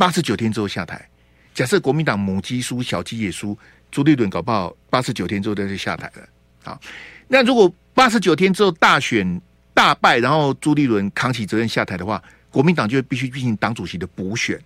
[0.00, 1.06] 八十九天之后下台，
[1.52, 3.54] 假设国民党母鸡输，小鸡也输，
[3.90, 6.26] 朱立伦搞不好八十九天之后他就下台了。
[6.64, 6.80] 好，
[7.28, 9.38] 那如果八十九天之后大选
[9.74, 14.58] 大败，然后朱立伦扛起责任下台的话，国民党就必须进行党主席的补选。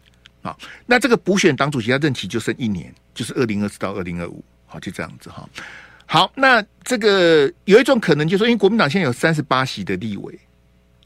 [0.42, 4.44] 啊，那这个补选党主席他任期就剩一年，就是二零二四到二零二五。
[4.66, 5.50] 好，就这样子哈。
[6.06, 10.38] 好，那这个有一种可能，就是说因为国民党现在有三十八席的立委，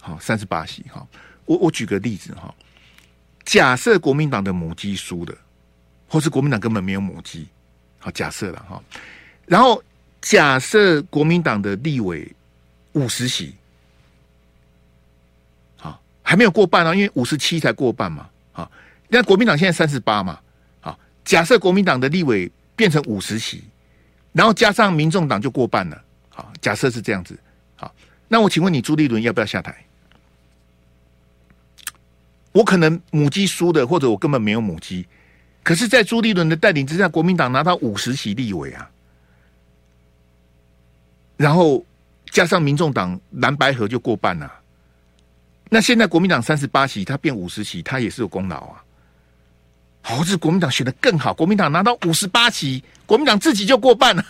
[0.00, 1.06] 好，三十八席哈。
[1.44, 2.54] 我我举个例子哈。
[3.44, 5.34] 假设国民党的母鸡输了，
[6.06, 7.48] 或是国民党根本没有母鸡，
[7.98, 8.82] 好，假设了哈。
[9.46, 9.82] 然后
[10.20, 12.30] 假设国民党的立委
[12.92, 13.54] 五十席，
[15.78, 18.70] 好，还没有过半啊，因为五十七才过半嘛，好，
[19.08, 20.38] 那国民党现在三十八嘛，
[20.80, 23.64] 好，假设国民党的立委变成五十席，
[24.32, 27.38] 然后加上民众党就过半了，好，假设是这样子，
[27.76, 27.94] 好，
[28.28, 29.74] 那我请问你朱立伦要不要下台？
[32.58, 35.06] 我可能母鸡输的，或者我根本没有母鸡，
[35.62, 38.90] 可是，在朱立伦的带领之下，国民党拿到五十席立委啊，
[41.36, 41.86] 然后
[42.32, 44.52] 加上民众党蓝白合就过半了。
[45.70, 48.82] 那现在国民党三十八席，他变五十席，他也是有功劳啊。
[50.00, 54.24] 好，是国民党选的更好，国民党拿到五十八席，国民党自己就过半了。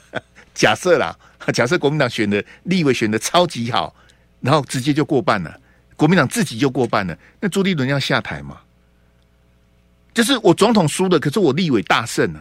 [0.52, 1.16] 假设啦，
[1.54, 3.94] 假设国民党选的立委选的超级好，
[4.42, 5.58] 然后直接就过半了。
[6.00, 8.56] 国民党自己就过半了，那朱立伦要下台吗？
[10.14, 12.40] 就是我总统输了，可是我立委大胜啊，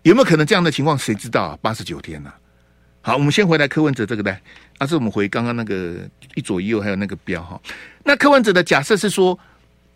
[0.00, 0.96] 有没有可能这样的情况？
[0.96, 1.58] 谁知道啊？
[1.60, 2.34] 八十九天啊。
[3.02, 4.34] 好，我们先回来柯文哲这个呢，
[4.78, 5.96] 啊，是我们回刚刚那个
[6.34, 7.60] 一左一右还有那个标哈。
[8.02, 9.38] 那柯文哲的假设是说，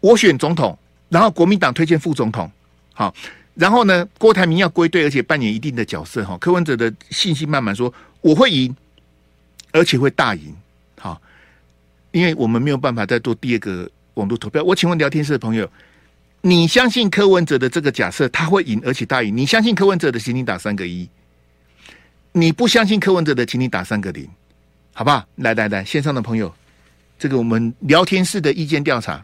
[0.00, 2.52] 我选总统，然后国民党推荐副总统，
[2.92, 3.14] 好，
[3.54, 6.36] 然后呢，郭台铭要归队，而且扮演一定的角色哈。
[6.36, 8.76] 柯文哲的信心慢慢说，我会赢，
[9.72, 10.54] 而且会大赢。
[12.16, 15.70] 因为我们没有办法再做第二个网络投票，我请问聊天室的朋友，
[16.40, 19.36] 你相信柯文哲的这个假设他会赢，而且大赢？
[19.36, 21.06] 你相信柯文哲的，请你打三个一；
[22.32, 24.26] 你不相信柯文哲的，请你打三个零，
[24.94, 25.26] 好不好？
[25.34, 26.50] 来来来，线上的朋友，
[27.18, 29.22] 这个我们聊天室的意见调查，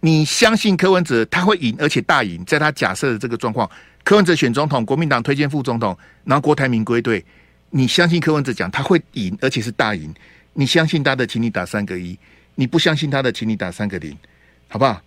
[0.00, 2.44] 你相信柯文哲他会赢，而且大赢？
[2.44, 3.70] 在他假设的这个状况，
[4.02, 7.24] 柯文哲选总统，国民党推荐副总统，然后郭台铭归队，
[7.70, 10.12] 你相信柯文哲讲他会赢，而且是大赢？
[10.58, 12.18] 你相信他的，请你打三个一；
[12.56, 14.18] 你不相信他的，请你打三个零，
[14.66, 15.00] 好不好？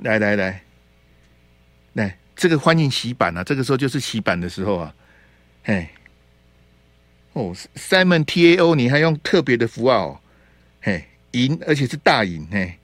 [0.00, 0.62] 来来来，
[1.92, 3.44] 来，这个欢迎洗版啊！
[3.44, 4.92] 这个时候就是洗版的时候啊！
[5.62, 5.86] 嘿，
[7.34, 10.20] 哦，Simon T A O，你还用特别的符号，
[10.82, 12.74] 嘿，赢，而且是大赢，嘿，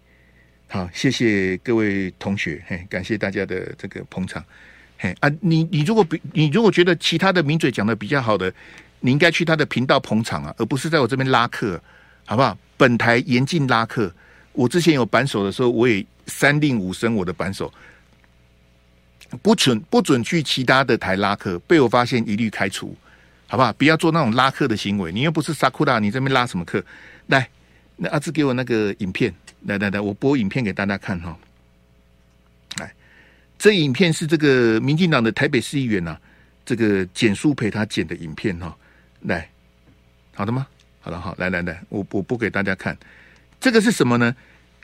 [0.69, 4.45] 好，谢谢各位同学，嘿，感谢大家的这个捧场，
[4.97, 8.55] 嘿啊，你你如果比你如果觉得其他的名嘴讲的比较好的。
[9.01, 11.81] 你应该去他的频道捧场啊，而不是在我这边拉客，
[12.25, 12.57] 好不好？
[12.77, 14.13] 本台严禁拉客。
[14.53, 17.73] 我之前有版手的时候，我也三令五申我的版手，
[19.43, 22.97] 不准不准去其他的台拉客，被我发现一律开除，
[23.47, 23.73] 好不好？
[23.75, 25.13] 不要做那种拉客的行为。
[25.13, 26.83] 你又不是萨库拉，你这边拉什么客？
[27.27, 27.47] 来，
[27.97, 29.35] 那阿志给我那个影片，
[29.67, 31.37] 来来来，我播影片给大家看哈。
[32.79, 32.93] 来，
[33.59, 36.21] 这影片是这个民进党的台北市议员呐、啊，
[36.65, 38.75] 这个简舒培他剪的影片哈。
[39.21, 39.49] 来，
[40.35, 40.67] 好的吗？
[41.01, 42.97] 好了，好，来来来，我我播给大家看，
[43.61, 44.35] 这个是什么呢？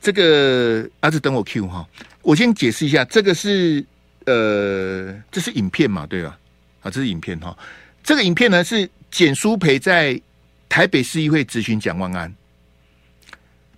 [0.00, 1.88] 这个阿志等我 Q 哈，
[2.22, 3.84] 我先解释一下，这个是
[4.26, 6.38] 呃，这是影片嘛，对吧？
[6.82, 7.56] 啊，这是影片哈，
[8.04, 10.20] 这个影片呢是简舒培在
[10.68, 12.32] 台北市议会质询蒋万安，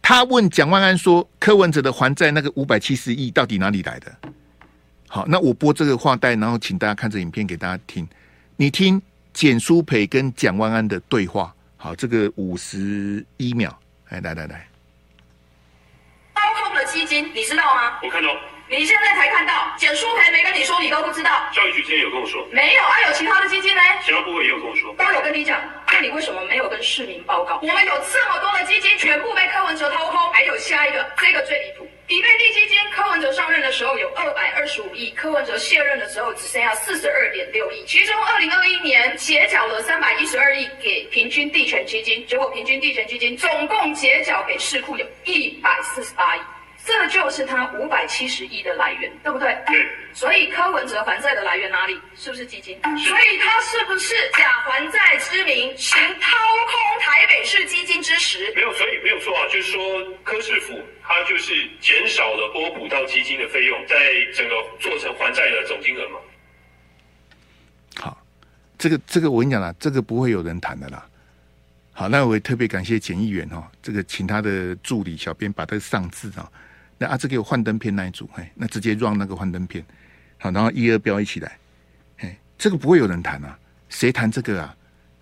[0.03, 4.15] 他问蒋万安说，柯文哲的还债那个五百七十亿到底哪里来的？
[5.09, 8.07] 好，那我播这个话带，然后请大家看这影片给大家听，
[8.57, 9.01] 你听。
[9.35, 13.77] 简书培跟蒋万安的对话，好，这个五十一秒，
[14.09, 14.67] 哎，来来来，
[17.07, 17.99] 金，你知道吗？
[18.03, 18.31] 我看到。
[18.67, 21.31] 你现在才看到，简书培没跟你说，你都不知道。
[21.53, 22.47] 教育局今天有跟我说。
[22.51, 23.81] 没有啊，有其他的基金呢？
[24.03, 24.95] 其他部位也有跟我说。
[24.95, 25.61] 都有跟你讲，
[25.93, 27.61] 那你为什么没有跟市民报告？
[27.61, 30.33] 我们有这么多的基金，全部被柯文哲掏空。
[30.33, 31.87] 还有下一个，这个最离谱。
[32.07, 37.83] 底配地基金，柯文哲上任的时候有二百二十五亿，柯文哲卸任的时候只剩下四十二点六亿。
[37.87, 46.41] 其中二零二一年结缴了三百一十二亿给平均地权基金，结果平均地权基金总共结缴给市库有一百四十八亿。
[46.87, 49.57] 这就是他五百七十亿的来源，对不对？
[49.67, 49.89] 对。
[50.13, 51.99] 所以柯文哲还债的来源哪里？
[52.15, 52.79] 是不是基金？
[52.83, 58.53] 所以他是不是假还债之名，行掏空台北市基金之实？
[58.55, 59.81] 没有，所以没有错啊，就是说
[60.23, 63.97] 柯市府他就是减少了拨补到基金的费用，在
[64.35, 66.19] 整个做成还债的总金额嘛。
[67.97, 68.27] 好，
[68.79, 71.05] 这个这个我跟你讲啦，这个不会有人谈的啦。
[71.93, 76.47] 好，那我也特别感谢简议员哦，这个请他的助理小编把这个上字啊。
[77.05, 79.85] 那阿志给我幻灯片那一组，嘿，那直接 run 那个幻灯片，
[80.39, 81.59] 好，然后一二标一起来，
[82.17, 83.59] 嘿，这个不会有人谈啊，
[83.91, 84.75] 谁谈这个啊？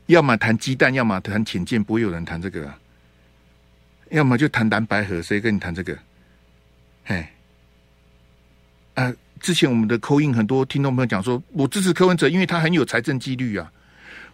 [0.06, 2.78] 要么谈鸡蛋，要么谈浅见，不会有人谈这个啊。
[4.10, 5.98] 要么就谈蓝白合，谁跟你谈这个？
[7.04, 7.26] 嘿，
[8.94, 13.72] 啊，之前我们的扣印很多听众朋友讲说，我支持柯文哲，因为他很有财政纪律啊。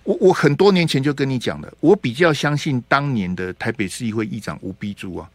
[0.05, 5.31] 我我很多年前就跟你讲了，我比较相信当年的台北市议会议长吴碧珠啊。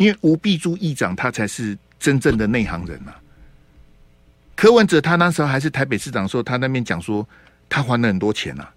[0.00, 3.12] 因为吴碧珠议长他才是真正的内行人呐、
[4.56, 7.28] 柯文哲他那时候还是台北市长的时候，他那边讲说
[7.68, 8.74] 他还了很多钱呐、啊。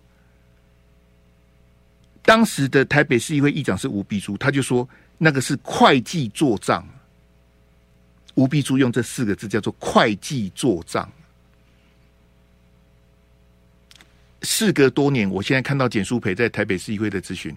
[2.24, 6.86] 当时的台北市议会议长是吴碧珠，他就说那个是会计做账。
[8.36, 11.10] 吴碧珠用这四个字叫做会计做账。
[14.42, 17.56] 事隔多年，我现在看到简舒培在台北市议会的咨询，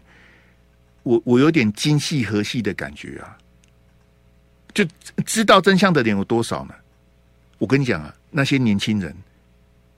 [1.02, 3.36] 我我有点今夕何夕的感觉啊。
[4.76, 4.84] 就
[5.24, 6.74] 知道真相的人有多少呢？
[7.56, 9.16] 我跟你讲啊，那些年轻人，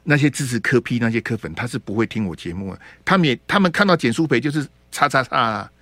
[0.04, 2.80] 那些支持科批那些科粉，他是不会听我节目的。
[3.04, 5.72] 他们也，他们看到简书培就是叉叉叉啊，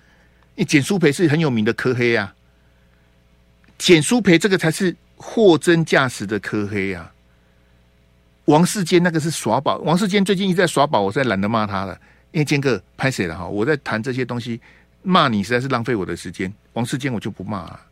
[0.55, 2.33] 你简书培是很有名的科黑啊。
[3.77, 7.13] 简书培这个才是货真价实的科黑啊。
[8.45, 11.95] 王世坚那个是耍宝，王世坚最近一直在耍宝，我在懒得骂他了。
[12.31, 13.47] 因为坚哥拍谁了哈？
[13.47, 14.59] 我在谈这些东西，
[15.03, 16.51] 骂你实在是浪费我的时间。
[16.73, 17.86] 王世坚我就不骂啊。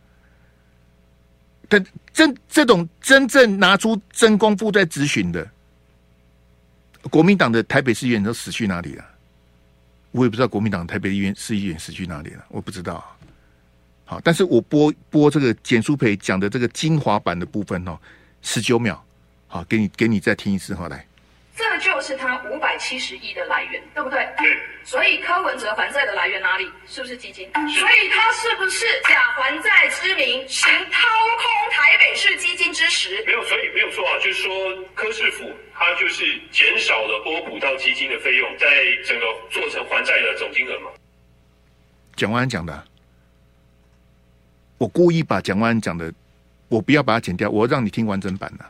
[1.68, 5.48] 但真这种真正拿出真功夫在质询的，
[7.10, 9.06] 国民党的台北市议员都死去哪里了？
[10.12, 13.04] 我也不知道国民党台北议员市议员死去哪里了，我不知道。
[14.06, 18.00] 好，但是我播播这个简书培讲的这个精华版的部分哦，
[18.42, 19.04] 十九秒，
[19.48, 21.06] 好，给你给你再听一次哈，来。
[22.06, 24.30] 是他五百七十亿的来源，对不对？
[24.38, 24.56] 对。
[24.84, 26.72] 所以柯文哲还债的来源哪里？
[26.86, 27.52] 是不是基金？
[27.54, 33.24] 所以他是不是假还债之名，行掏空台北市基金之实？
[33.26, 34.54] 没有，所以没有错啊，就是说
[34.94, 38.68] 柯市府他就是减少了拨补到基金的费用，在
[39.04, 40.92] 整个做成还债的总金额嘛。
[42.16, 42.88] 蒋万安讲的，
[44.78, 46.14] 我故意把蒋万安讲的，
[46.70, 48.66] 我不要把它剪掉，我要让你听完整版的。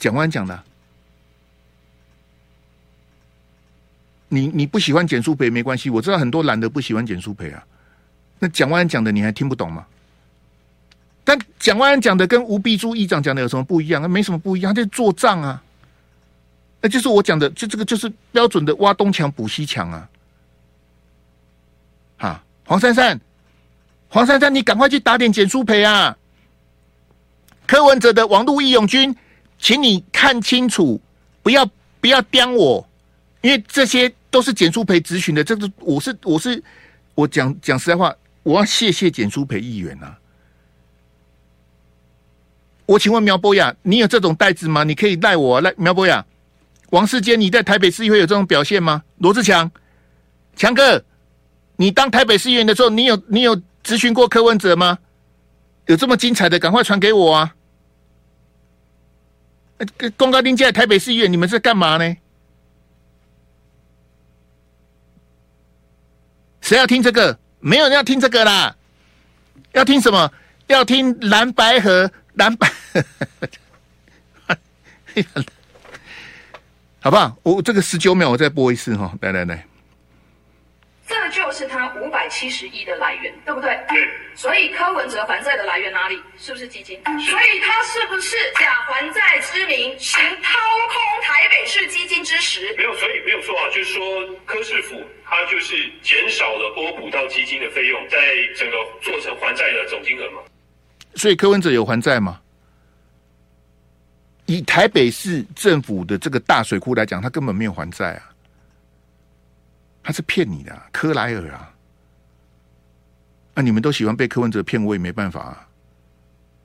[0.00, 0.64] 蒋万安讲的。
[4.28, 7.64] 你你不喜欢简舒培没关系，我知道很多蓝的不喜欢简舒培啊。
[8.38, 9.86] 那蒋万安讲的你还听不懂吗？
[11.24, 14.00] 但蒋万安讲的跟吴碧珠议长讲的有什么不一样？
[14.00, 15.62] 那没什么不一样，他在做账啊。
[16.80, 20.08] 那就是我讲的，就这个就是标准的挖东墙补西墙啊。
[22.18, 23.20] 哈，黄珊珊，
[24.08, 26.16] 黄珊珊，你赶快去打点简舒培啊。
[27.66, 29.16] 柯文哲的网路义勇军，
[29.58, 31.00] 请你看清楚，
[31.42, 31.68] 不要
[32.00, 32.85] 不要刁我。
[33.46, 36.60] 因为这些都是简书培咨询的，这个我是我是
[37.14, 40.18] 我讲讲实在话，我要谢谢简书培议员啊。
[42.86, 44.82] 我请问苗博雅，你有这种袋子吗？
[44.82, 46.26] 你可以赖我赖苗博雅，
[46.90, 49.04] 王世坚，你在台北市议会有这种表现吗？
[49.18, 49.70] 罗志强，
[50.56, 51.04] 强哥，
[51.76, 54.98] 你当台北市议员的时候，你有你有咨询过柯文哲吗？
[55.86, 57.54] 有这么精彩的，赶快传给我啊！
[60.16, 62.16] 公告丁在台北市议员，你们是干嘛呢？
[66.66, 67.38] 谁要听这个？
[67.60, 68.74] 没有人要听这个啦！
[69.72, 70.32] 要听什么？
[70.66, 72.68] 要听蓝白和蓝白，
[76.98, 77.36] 好不好？
[77.44, 79.14] 我这个十九秒，我再播一次哈！
[79.20, 79.64] 来来来。
[81.06, 81.85] 这就是他
[82.36, 83.80] 七十亿的来源，对不对？
[83.88, 84.06] 对。
[84.34, 86.22] 所以柯文哲还债的来源哪里？
[86.36, 87.02] 是不是基金？
[87.04, 90.58] 所以他是不是假还债之名，行掏
[90.92, 92.74] 空台北市基金之实？
[92.76, 98.18] 没有，所以没有错啊，就是说柯市府他就是减少了拨补到基金的费用，在
[98.54, 100.42] 整个做成还债的总金额嘛。
[101.14, 102.38] 所以柯文哲有还债吗？
[104.44, 108.30] 以台北市政府的这个大水库来讲，他根本没有还债啊，
[110.02, 111.72] 他是骗你的，啊，柯莱尔啊！
[113.56, 115.66] 啊，你们都喜欢被柯文哲骗，我也没办法啊。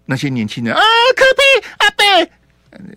[0.06, 0.82] 那些年轻人啊，
[1.16, 2.32] 柯 P 阿伯，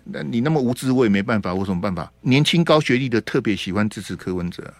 [0.03, 2.11] 那你那么无知，我也没办法，我有什么办法？
[2.19, 4.73] 年轻高学历的特别喜欢支持柯文哲，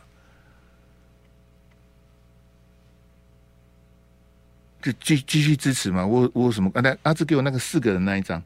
[4.82, 6.05] 就继继续支持嘛。
[6.05, 6.70] 我我什么？
[6.70, 8.43] 刚才阿志给我那个四个人那一张。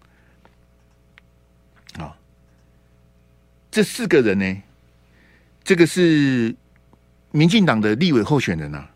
[1.97, 2.15] 啊，
[3.71, 4.61] 这四个人呢，
[5.63, 6.55] 这个是
[7.31, 8.87] 民进党的立委候选人啊。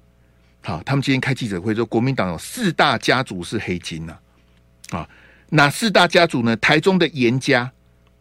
[0.63, 4.17] 好，他们今天开记者会说，国民党有四大家族是黑金呐。
[4.91, 5.07] 啊，
[5.49, 6.55] 哪四大家族呢？
[6.57, 7.69] 台中的严家，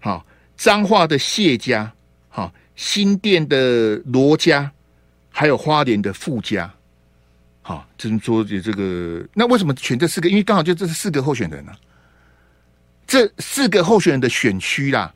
[0.00, 0.26] 好，
[0.56, 1.92] 彰化的谢家，
[2.28, 4.70] 好，新店的罗家，
[5.30, 6.68] 还有花莲的傅家。
[7.62, 10.28] 好，就是说这个，那为什么选这四个？
[10.28, 11.72] 因为刚好就这是四个候选人呢。
[13.06, 15.14] 这四个候选人的选区啦，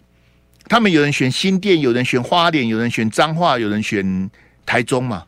[0.68, 4.30] 他们有人选新店，有人选花莲，有人选彰化，有人选
[4.64, 5.24] 台中嘛。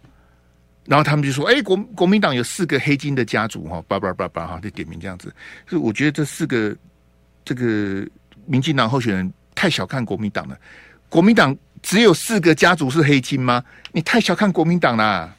[0.89, 5.30] 然后他们就说：“哎，国国民党有四个黑金的家族哈，叭叭叭叭哈，就点名这样子。
[5.68, 6.74] 所以我觉得这四个
[7.45, 8.09] 这个
[8.47, 10.57] 民进党候选人太小看国民党了。
[11.11, 13.62] 国民党只有四个家族是黑金吗？
[13.93, 15.30] 你太小看国民党啦！”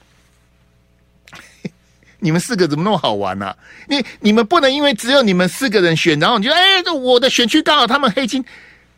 [2.21, 3.57] 你们四个怎么那么好玩呢、啊？
[3.87, 8.45] 你你们不能因为只有你们四个人选，然后你就哎，这我的选区刚好他们黑金，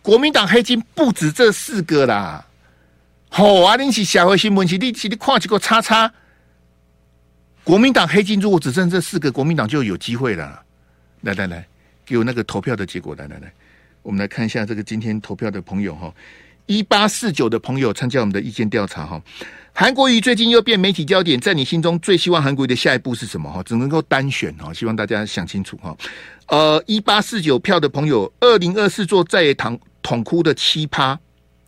[0.02, 2.46] 国民党黑金不止这四个啦。
[3.30, 6.12] 好啊，你是社会新闻，是你是你看几个叉叉。
[7.64, 10.62] 国民党黑金如果只剩这四个，国民党就有机会了。
[11.22, 11.66] 来来来，
[12.06, 13.16] 给我那个投票的结果。
[13.16, 13.54] 来来来，
[14.02, 16.12] 我们来看一下这个今天投票的朋友哈，
[16.66, 19.22] 一八四九的朋友参加我们的意见调查哈。
[19.74, 23.50] 韩国瑜最近又变媒体焦点，在你心中最希望韩国瑜的下一步是什么？
[23.52, 25.96] 哈，只能够单选哈，希望大家想清楚哈。
[26.48, 31.18] 呃，一八四九票的朋友，二零二四做在野党统哭的七趴，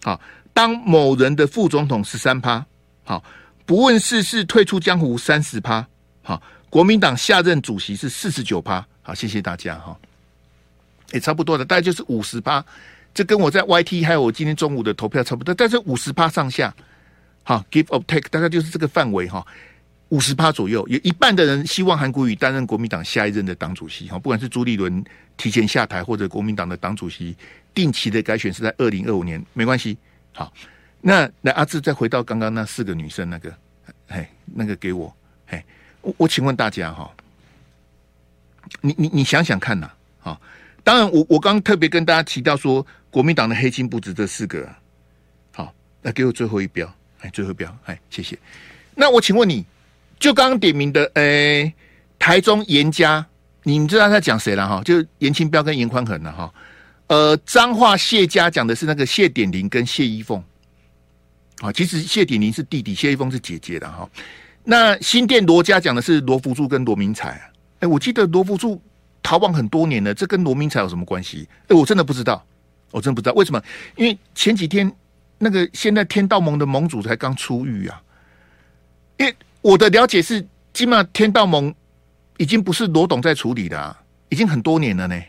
[0.02, 0.20] 好，
[0.52, 2.66] 当某人的副总统十三趴，
[3.04, 3.24] 好，
[3.66, 5.86] 不问世事退出江湖三十趴，
[6.22, 9.98] 好，国民党下任主席是四十九趴，好，谢谢大家哈，
[11.12, 12.64] 也差不多的，大概就是五十趴，
[13.14, 16.74] 这跟我在 YT 还有我今天中午的投票差不多，但是五十趴上下。
[17.46, 19.46] 好，give or take，大概就是这个范围哈，
[20.08, 25.04] 五十趴左右，有一半的人希望韩国瑜担任国民党下一任的党主席哈，不管是朱立伦
[25.36, 27.36] 提前下台，或者国民党的党主席
[27.74, 29.98] 定期的改选是在二零二五年，没关系。
[30.32, 30.54] 好，
[31.06, 33.54] 那来阿志再回到刚刚那四个女生那个，
[34.08, 35.14] 嘿，那个给我，
[35.46, 35.62] 嘿，
[36.02, 37.14] 我我请问大家哈，
[38.80, 39.92] 你你你想想看呐，
[40.24, 40.40] 啊，
[40.82, 44.66] 当然我我刚特别跟大家提到说，国民党的黑金不止这四个，
[45.52, 45.74] 好，
[46.04, 46.90] 来给我最后一标。
[47.20, 48.40] 哎，最后一标，哎，谢谢。
[48.96, 49.66] 那我请问你，
[50.18, 51.74] 就刚刚点名的，哎，
[52.18, 53.26] 台中严家，
[53.64, 54.82] 你们知道他在讲谁了哈？
[54.84, 56.54] 就是颜清标跟严宽恒了哈。
[57.08, 60.42] 呃，彰化谢家讲的是那个谢典林跟谢依凤。
[61.64, 64.10] 啊，其实谢典林是弟弟，谢一峰是姐姐的哈。
[64.64, 67.42] 那新店罗家讲的是罗福柱跟罗明才。
[67.80, 68.82] 哎，我记得罗福柱
[69.22, 71.48] 逃亡很多年了，这跟罗明才有什么关系？
[71.70, 72.46] 哎，我真的不知道，
[72.92, 73.64] 我真的不知道为什么？
[73.96, 74.94] 因为前几天。
[75.40, 78.02] 那个现在天道盟的盟主才刚出狱啊，
[79.18, 81.74] 因为我的了解是，起码天道盟
[82.38, 84.00] 已经不是罗董在处理的，啊，
[84.30, 85.22] 已经很多年了呢。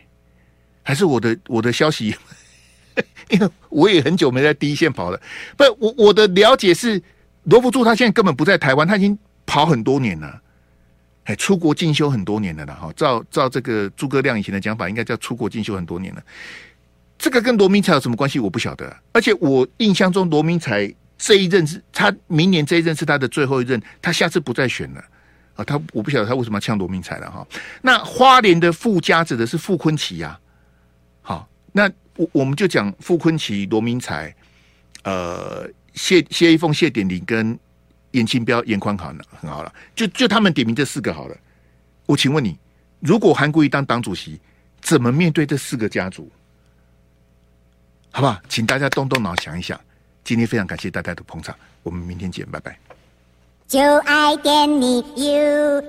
[0.83, 2.15] 还是我的我的消息，
[3.29, 5.19] 因为我也很久没在第一线跑了。
[5.57, 7.01] 不，我我的了解是，
[7.43, 10.41] 罗福柱他现在根本不在台湾，他已经跑很多年了，
[11.25, 12.73] 哎，出国进修很多年了啦。
[12.73, 16.23] 哈，照照这个诸葛亮以前的讲法，应该叫出国进修很多年了。
[17.17, 18.39] 这个跟罗明才有什么关系？
[18.39, 18.95] 我不晓得。
[19.13, 25.03] 而且我印象中，罗明才这一任是他明年这一任是他的最后一任，他下次不再选了
[25.55, 25.63] 啊。
[25.63, 27.47] 他我不晓得他为什么要呛罗明才了哈。
[27.81, 30.37] 那花莲的富家指的是傅崐萁呀。
[31.21, 34.33] 好，那我我们就讲傅崐萁、罗明才、
[35.03, 37.57] 呃谢谢一凤、谢典林跟
[38.11, 39.73] 严清标、严宽恒了，很好了。
[39.95, 41.37] 就就他们点名这四个好了。
[42.05, 42.57] 我请问你，
[42.99, 44.39] 如果韩国瑜当党主席，
[44.81, 46.29] 怎么面对这四个家族？
[48.11, 48.39] 好不好？
[48.49, 49.79] 请大家动动脑想一想。
[50.23, 52.77] 今天非常感谢大家的捧场，我们明天见，拜拜。
[53.67, 55.81] 就爱点你 UFO